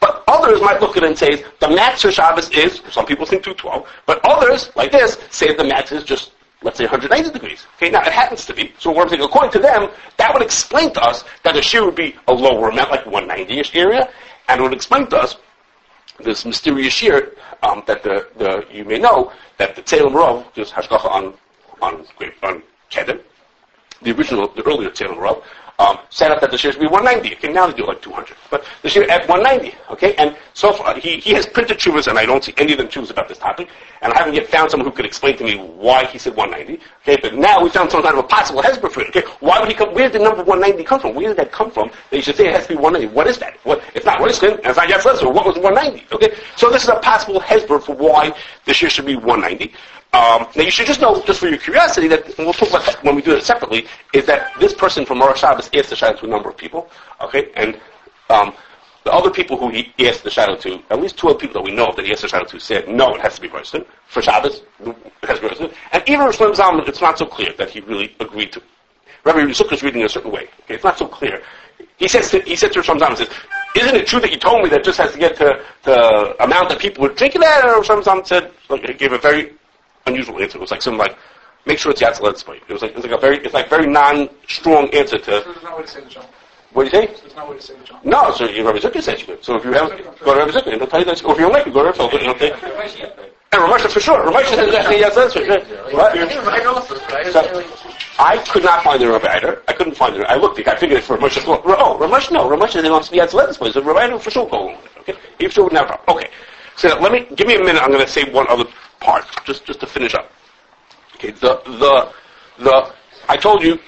[0.00, 3.26] But others might look at it and say the max for Shabbos is, some people
[3.26, 6.32] think 212, but others, like this, say the max is just,
[6.62, 7.66] let's say 190 degrees.
[7.76, 8.72] Okay, now it happens to be.
[8.78, 11.84] So what I'm saying, according to them, that would explain to us that the shear
[11.84, 14.08] would be a lower amount, like 190-ish area,
[14.48, 15.36] and it would explain to us
[16.20, 17.32] this mysterious shear
[17.62, 21.34] um, that the, the you may know that the Tzelem Rav, just hashgacha on
[21.80, 22.04] on
[22.42, 23.20] on Kedem,
[24.02, 25.42] the original, the earlier Tzelem Rav,
[25.82, 27.36] um, set up that the share should be 190.
[27.36, 29.76] Okay, now they do like 200, but the share at 190.
[29.90, 32.78] Okay, and so far he, he has printed chuvas, and I don't see any of
[32.78, 33.68] them chuvas about this topic,
[34.00, 36.82] and I haven't yet found someone who could explain to me why he said 190.
[37.02, 39.08] Okay, but now we found some kind of a possible hesber for it.
[39.08, 39.92] Okay, why would he come?
[39.94, 41.14] Where did the number 190 come from?
[41.14, 41.90] Where did that come from?
[42.10, 43.14] That you should say it has to be 190.
[43.14, 43.58] What is that?
[43.64, 43.82] What?
[43.94, 46.06] It's not Riskin, it's not Yatz So what was 190?
[46.14, 49.72] Okay, so this is a possible hesber for why the share should be 190.
[50.14, 53.02] Um, now you should just know, just for your curiosity, that we'll talk about that
[53.02, 56.18] when we do it separately, is that this person from Rosh Shabbos asked the shadow
[56.18, 56.90] to a number of people,
[57.22, 57.80] okay, and
[58.28, 58.52] um,
[59.04, 61.68] the other people who he asked the shadow to, at least two other people that
[61.68, 63.48] we know of that he asked the shadow to, said no, it has to be
[63.48, 67.24] Royston for Shabbos, it has to be Royston, and even Rosh Zalman, it's not so
[67.24, 68.62] clear that he really agreed to.
[69.24, 70.48] Rabbi Yisuk is reading a certain way.
[70.64, 71.42] Okay, it's not so clear.
[71.96, 73.30] He says to, he said to Rosh Zalman, says,
[73.76, 76.68] isn't it true that you told me that just has to get to the amount
[76.68, 77.64] that people would drink it at?
[77.64, 79.54] And Rosh said, like, gave a very
[80.06, 80.58] unusual answer.
[80.58, 81.16] It was like something like,
[81.66, 82.52] make sure it's Yad Soledes Bo.
[82.52, 85.62] It was like, it was like a very, it's like very non-strong answer to, There's
[85.62, 86.26] no way to say the John.
[86.72, 87.20] what do you say?
[87.20, 88.00] There's no way to say the John.
[88.04, 89.44] No, so Rabbi Zucker said you could.
[89.44, 89.90] So if you have,
[90.20, 91.72] go to Rabbi Zucker, and he'll tell you that, or if you don't like it,
[91.72, 93.22] go to Rabbi Zucker, and he'll tell you.
[93.52, 94.24] And Ramosha for sure.
[94.24, 95.96] Ramosha said that Yad Soledes Bo.
[95.96, 96.16] What?
[96.16, 97.26] I also, right?
[97.26, 97.64] So,
[98.18, 100.22] I could not find the Rabbi I couldn't find it.
[100.22, 100.58] I looked.
[100.66, 101.44] I figured it for Ramosh.
[101.46, 102.48] Oh, Ramosh, no.
[102.48, 103.70] Ramosh said he wants to be Yad Soledes Bo.
[103.70, 104.74] So Rabbi for sure go.
[105.00, 105.14] Okay?
[105.38, 106.24] He sure would never have a problem.
[106.24, 106.32] Okay.
[106.76, 107.82] So let me, give me a minute.
[107.82, 108.64] I'm going to say one other
[109.02, 110.30] part, just, just to finish up.
[111.16, 112.12] Okay, the, the,
[112.64, 112.92] the,
[113.28, 113.78] I told you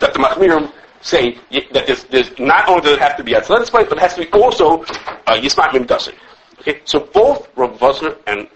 [0.00, 1.38] that the Machmirim say
[1.72, 4.24] that there's, there's not only does it have to be Yatz but it has to
[4.24, 6.14] be also uh, Yismat Mimdasi.
[6.60, 8.48] Okay, so both Rav Vosner and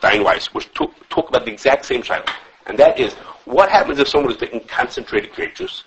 [0.00, 0.92] Dayan Weiss which talk,
[1.28, 2.28] about the exact same shaila,
[2.66, 5.84] and that is what happens if someone is taking concentrated grape juice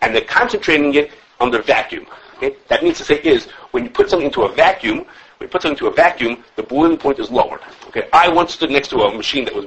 [0.00, 1.10] and they're concentrating it
[1.40, 2.06] on under vacuum.
[2.36, 5.04] Okay, that means to say is when you put something into a vacuum,
[5.42, 7.60] when you put something into a vacuum, the boiling point is lowered.
[7.88, 9.66] Okay, I once stood next to a machine that was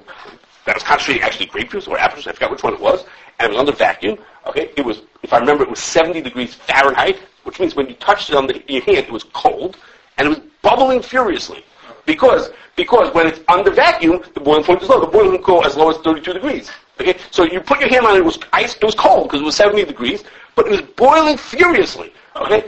[0.65, 2.27] that was concentrating actually grape juice or apple juice.
[2.27, 3.03] I forgot which one it was,
[3.39, 4.17] and it was under vacuum.
[4.47, 7.95] Okay, it was if I remember, it was 70 degrees Fahrenheit, which means when you
[7.95, 9.75] touched it on the, your hand, it was cold
[10.17, 11.65] and it was bubbling furiously.
[12.05, 15.01] Because because when it's under vacuum, the boiling point is low.
[15.01, 16.71] The boiling point go as low as 32 degrees.
[17.01, 19.41] Okay, so you put your hand on it, it was ice, it was cold because
[19.41, 20.23] it was 70 degrees,
[20.55, 22.13] but it was boiling furiously.
[22.37, 22.63] Okay,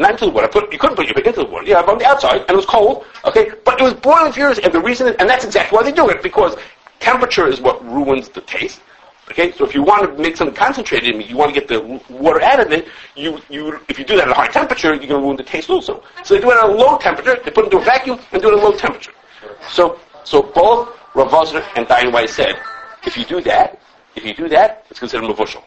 [0.00, 0.48] not into the water.
[0.48, 1.66] Put, you couldn't put your hand into the water.
[1.66, 3.04] Yeah, on the outside, and it was cold.
[3.24, 6.08] Okay, but it was boiling furiously, and the reason, and that's exactly why they do
[6.08, 6.56] it because
[6.98, 8.80] temperature is what ruins the taste.
[9.30, 12.40] Okay, so if you want to make something concentrated, you want to get the water
[12.42, 12.88] out of it.
[13.14, 15.44] You, you, if you do that at a high temperature, you're going to ruin the
[15.44, 16.02] taste also.
[16.24, 17.40] So they do it at a low temperature.
[17.44, 19.12] They put it into a vacuum and do it at a low temperature.
[19.70, 21.32] So, so both Rav
[21.76, 22.58] and Dayan said,
[23.04, 23.80] if you do that,
[24.16, 25.62] if you do that, it's considered mevushal.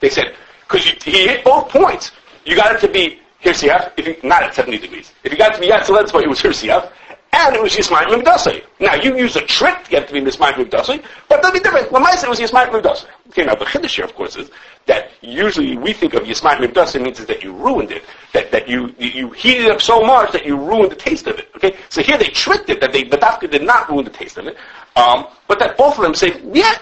[0.00, 0.34] They said
[0.66, 2.10] because he hit both points.
[2.44, 5.12] You got it to be hirsiyaf, if you, not at 70 degrees.
[5.22, 6.90] If you got to be yatzaletsva, it was hirsiyaf,
[7.34, 8.64] and it was Yismael Migdasei.
[8.78, 11.58] Now, you use a trick to get it to be Yismael Migdasei, but that'll be
[11.58, 11.90] different.
[11.90, 13.06] Said it was Yismael Migdasei.
[13.28, 14.50] Okay, now the Chiddush here, of course, is
[14.86, 18.94] that usually we think of Yismael Migdasei means that you ruined it, that, that you,
[18.98, 21.48] you heated it up so much that you ruined the taste of it.
[21.56, 24.46] Okay, so here they tricked it, that they, Badafka did not ruin the taste of
[24.46, 24.56] it,
[24.96, 26.78] um, but that both of them say, yeah,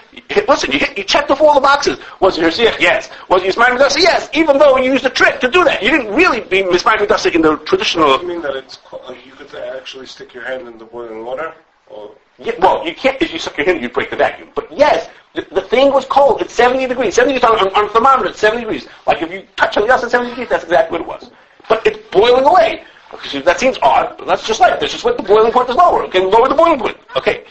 [0.47, 1.97] listen, you, hit, you checked off all the boxes.
[2.19, 2.79] Was it Hirsiach?
[2.79, 3.09] Yes.
[3.27, 4.01] Was it Yismael Migdasei?
[4.01, 5.81] Yes, even though you used a trick to do that.
[5.81, 8.77] You didn't really be Yismael Migdasei in the traditional You mean that it's
[9.25, 11.53] you could actually stick your hand in the boiling water?
[11.87, 14.49] Or Yeah, well, you can't, if you suck your hand, you break the vacuum.
[14.53, 16.41] But yes, the, the thing was cold.
[16.41, 17.15] It's 70 degrees.
[17.15, 18.87] 70 degrees on, on a thermometer, it's 70 degrees.
[19.07, 21.31] Like if you touch something else at 70 degrees, that's exactly what it was.
[21.67, 22.83] But it's boiling away.
[23.13, 24.91] Okay, That seems odd, but that's just like this.
[24.91, 26.03] Just what the boiling point is lower.
[26.05, 26.97] Okay, lower the boiling point.
[27.15, 27.45] Okay.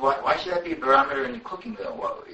[0.00, 1.94] Why, why should that be a barometer in cooking though?
[1.94, 2.24] Well,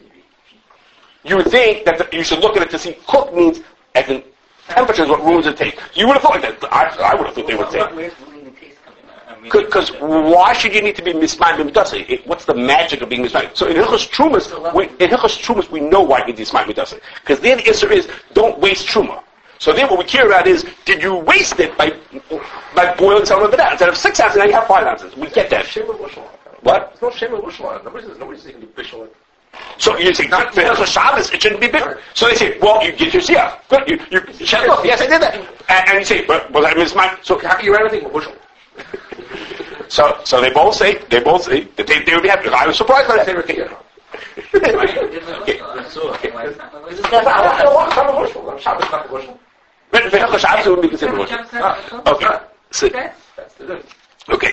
[1.24, 3.60] You would think that the, you should look at it to see cook means
[3.96, 4.22] as in
[4.68, 5.76] temperature is what ruins the taste.
[5.94, 6.62] You would have thought that.
[6.72, 7.80] I, I would have thought they would say.
[7.92, 9.36] Where's the taste coming out?
[9.36, 12.24] I mean, Because why should you need to be mismad b'midase?
[12.24, 13.56] What's the magic of being mismad?
[13.56, 17.00] So in Hilchos Trumas, we, in Hilchos Trumas, we know why you need mismad b'midase.
[17.20, 19.24] Because there the answer is, don't waste Truma.
[19.58, 21.90] So then what we care about is, did you waste it by
[22.76, 23.72] by boiling some of it out?
[23.72, 25.16] Instead of six ounces, now you have five ounces.
[25.16, 25.66] We get that.
[26.66, 26.90] What?
[26.94, 27.84] It's no shame in Wushla.
[27.84, 29.14] Nobody's, nobody's saying you bishul it.
[29.78, 32.00] So you say, not for Hilchos Shabbos, it shouldn't be bitter.
[32.14, 33.60] So they say, well, you get your siyah.
[33.68, 34.84] Good, you, you check off.
[34.84, 35.36] Yes, I did that.
[35.68, 37.24] And, and you say, but was that mismad?
[37.24, 38.36] So How can you write anything with Wushla?
[39.88, 42.48] So, so they both say, they both say that they, they would be happy.
[42.48, 43.26] I was surprised by that.
[43.26, 43.62] They were okay.
[45.42, 45.58] okay.
[48.58, 49.38] Shabbos not Wushla.
[49.92, 51.48] But for Hilchos Shabbos, it wouldn't be considered Wushla.
[51.52, 52.40] Ah, okay.
[52.72, 52.88] So,
[54.30, 54.52] okay.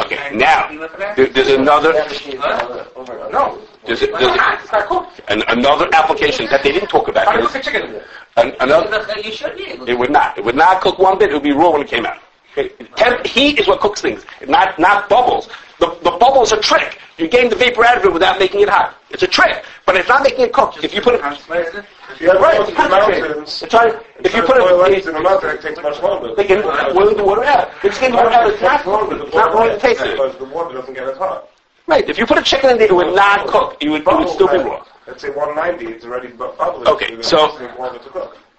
[0.00, 0.36] Okay.
[0.36, 0.68] Now,
[1.16, 1.92] there- there's another,
[3.30, 3.58] No.
[3.86, 4.38] there's, a- there's not?
[4.40, 5.20] Ah, it's not cooked.
[5.20, 7.26] a- an, another application that they didn't talk about.
[7.26, 8.04] How do you is cook chicken in there?
[8.36, 10.38] an, another, You should be able it would not.
[10.38, 11.30] It would not cook one bit.
[11.30, 12.18] It would be raw when it came out.
[12.54, 15.48] Temp, heat is what cooks things, not not bubbles.
[15.78, 16.98] The, the bubble is a trick.
[17.18, 18.96] You're getting the vapor out of it without making it hot.
[19.10, 20.82] It's a trick, but it's not making it cook.
[20.82, 21.84] If you put it, it?
[22.10, 23.70] If you right, right, it's concentrated.
[23.70, 26.34] trying, if you put boil it, in the mountain, it takes much longer.
[26.34, 26.62] they can
[26.94, 27.70] boil the water out.
[27.82, 28.50] It's getting the water out.
[28.50, 28.80] It's not,
[29.12, 30.12] it's not going to taste it.
[30.12, 31.48] Because the water doesn't get as hot.
[31.86, 32.08] Right.
[32.08, 33.76] If you put a chicken in there, it would not cook.
[33.80, 34.84] It would, it would still be raw.
[35.06, 36.86] Let's say 190, it's already bubbling.
[36.86, 37.58] Okay, so-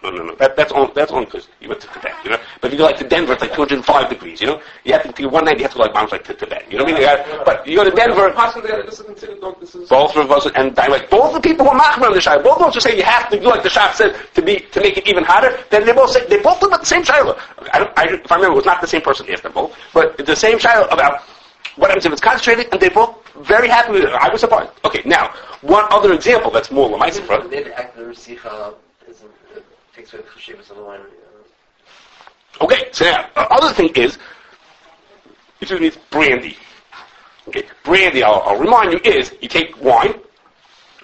[0.03, 0.19] gonna use water to cook.
[0.19, 0.35] No, no, no.
[0.35, 2.37] That, that's on, that's on because you went to Tibet, you know.
[2.61, 4.61] But if you go like to Denver, it's like 205 degrees, you know.
[4.83, 6.71] You have to, to 190, you have to go like bounce like to Tibet.
[6.71, 7.01] You know what I mean?
[7.01, 9.89] You got, but you go to Denver, Possibly, this is considered, dog, this is...
[9.89, 12.43] both of us and I like both the people who are machmer on the shayla,
[12.43, 14.59] both of us are saying you have to do like the shach said to be
[14.59, 15.57] to make it even hotter.
[15.69, 17.39] Then they both say they both about the same shayla.
[17.71, 20.17] I, don't, I, if I remember, it was not the same person them both, but
[20.17, 21.21] the same shayla about
[21.75, 24.09] what happens if it's concentrated, and they both very happy with it.
[24.13, 24.71] I was surprised.
[24.85, 27.25] Okay, now one other example that's more lamaisa
[29.95, 30.99] takes away the cheshivas of the.
[32.61, 34.17] Okay, so now, the other thing is,
[35.59, 36.57] excuse me, brandy.
[37.47, 40.19] Okay, brandy, I'll, I'll remind you, is you take wine,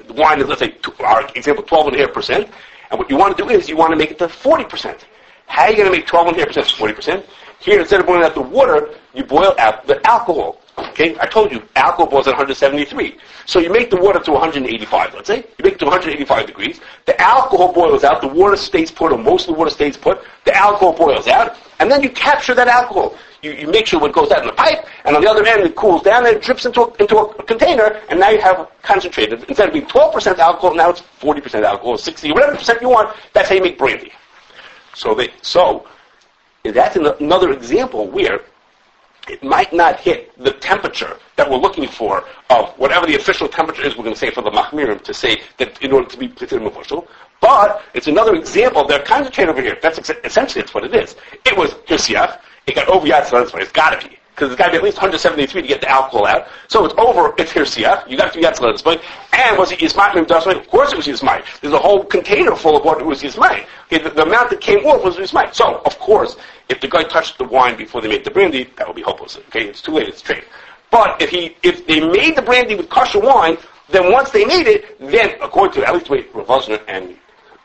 [0.06, 2.50] the wine is, let's say, two, our example, 12.5%,
[2.92, 5.04] and what you want to do is you want to make it to 40%.
[5.48, 7.26] How are you going to make 12.5% to 40%?
[7.60, 10.59] Here, instead of boiling out the water, you boil out the alcohol.
[10.90, 13.18] Okay, I told you, alcohol boils at 173.
[13.46, 15.38] So you make the water to 185, let's say.
[15.38, 16.80] You make it to 185 degrees.
[17.06, 20.22] The alcohol boils out, the water stays put, or most of the water stays put.
[20.46, 23.16] The alcohol boils out, and then you capture that alcohol.
[23.42, 25.62] You, you make sure it goes out in the pipe, and on the other end
[25.64, 28.70] it cools down and it drips into a, into a container, and now you have
[28.82, 29.44] concentrated.
[29.46, 33.16] Instead of being 12% alcohol, now it's 40% alcohol, 60, whatever percent you want.
[33.34, 34.12] That's how you make brandy.
[34.94, 35.88] So they, so
[36.64, 38.42] that's an, another example where
[39.30, 43.84] it might not hit the temperature that we're looking for of whatever the official temperature
[43.86, 46.28] is, we're going to say for the Machmirim to say that in order to be
[46.28, 47.08] considered Mevushal.
[47.42, 49.78] But it's another example of their concentrate over here.
[49.82, 51.16] That's ex- essentially that's what it is.
[51.46, 52.40] It was Hirsiyach.
[52.68, 53.60] It got over Yatzal.
[53.62, 54.19] It's got to be.
[54.40, 56.48] Because it's got to be at least 173 to get the alcohol out.
[56.70, 58.10] So it's over, it's Hirsiyach.
[58.10, 59.02] You got to be Yatzal at this point.
[59.34, 60.56] And was it Yismai Mimdasmai?
[60.56, 61.44] Of course it was Yismai.
[61.60, 63.66] There's a whole container full of what it was Yismai.
[63.88, 65.54] Okay, the, the amount that came off was Yismai.
[65.54, 66.38] So, of course,
[66.70, 69.36] if the guy touched the wine before they made the brandy, that would be hopeless.
[69.50, 70.46] Okay, it's too late, it's trade.
[70.90, 73.58] But if he, if they made the brandy with kosher wine,
[73.90, 77.18] then once they made it, then according to at least the way Rav Wosner and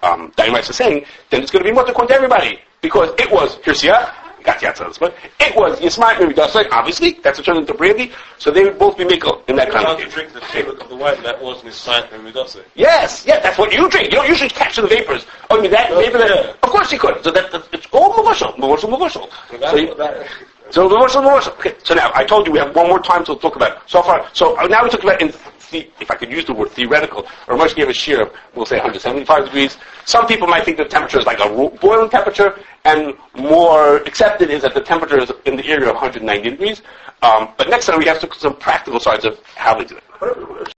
[0.03, 3.31] um, Dayan Weiss are saying, then it's going to be according to everybody because it
[3.31, 4.12] was Hirsia,
[4.45, 8.62] got Yatzah, but it was Yismael Miridasai, obviously that's a turn into brandy, so they
[8.62, 11.40] would both be mikkel in that kind of drink the flavor of the wine that
[11.64, 12.62] his sign and midase.
[12.74, 14.11] Yes, yeah, that's what you drink.
[14.11, 15.26] You don't usually capture the vapors.
[15.51, 16.18] Oh, you mean that oh, vapor?
[16.18, 16.53] That, yeah.
[16.62, 17.24] Of course you could.
[17.24, 19.30] So that, that it's all mevushal, mevushal, mevushal.
[19.70, 20.28] So, you, That-
[20.70, 21.53] so mevushal, mevushal.
[21.59, 21.74] Okay.
[21.82, 23.88] So now I told you we have one more time to talk about.
[23.88, 25.32] So far, so now we talk about in
[25.75, 27.27] if I could use the word theoretical.
[27.49, 29.77] Or much gave a shear of we'll say 175 degrees.
[30.05, 34.62] Some people might think the temperature is like a boiling temperature, and more accepted is
[34.62, 36.83] that the temperature is in the area of 190 degrees.
[37.22, 40.68] Um, but next time we have some practical sides of how we do it.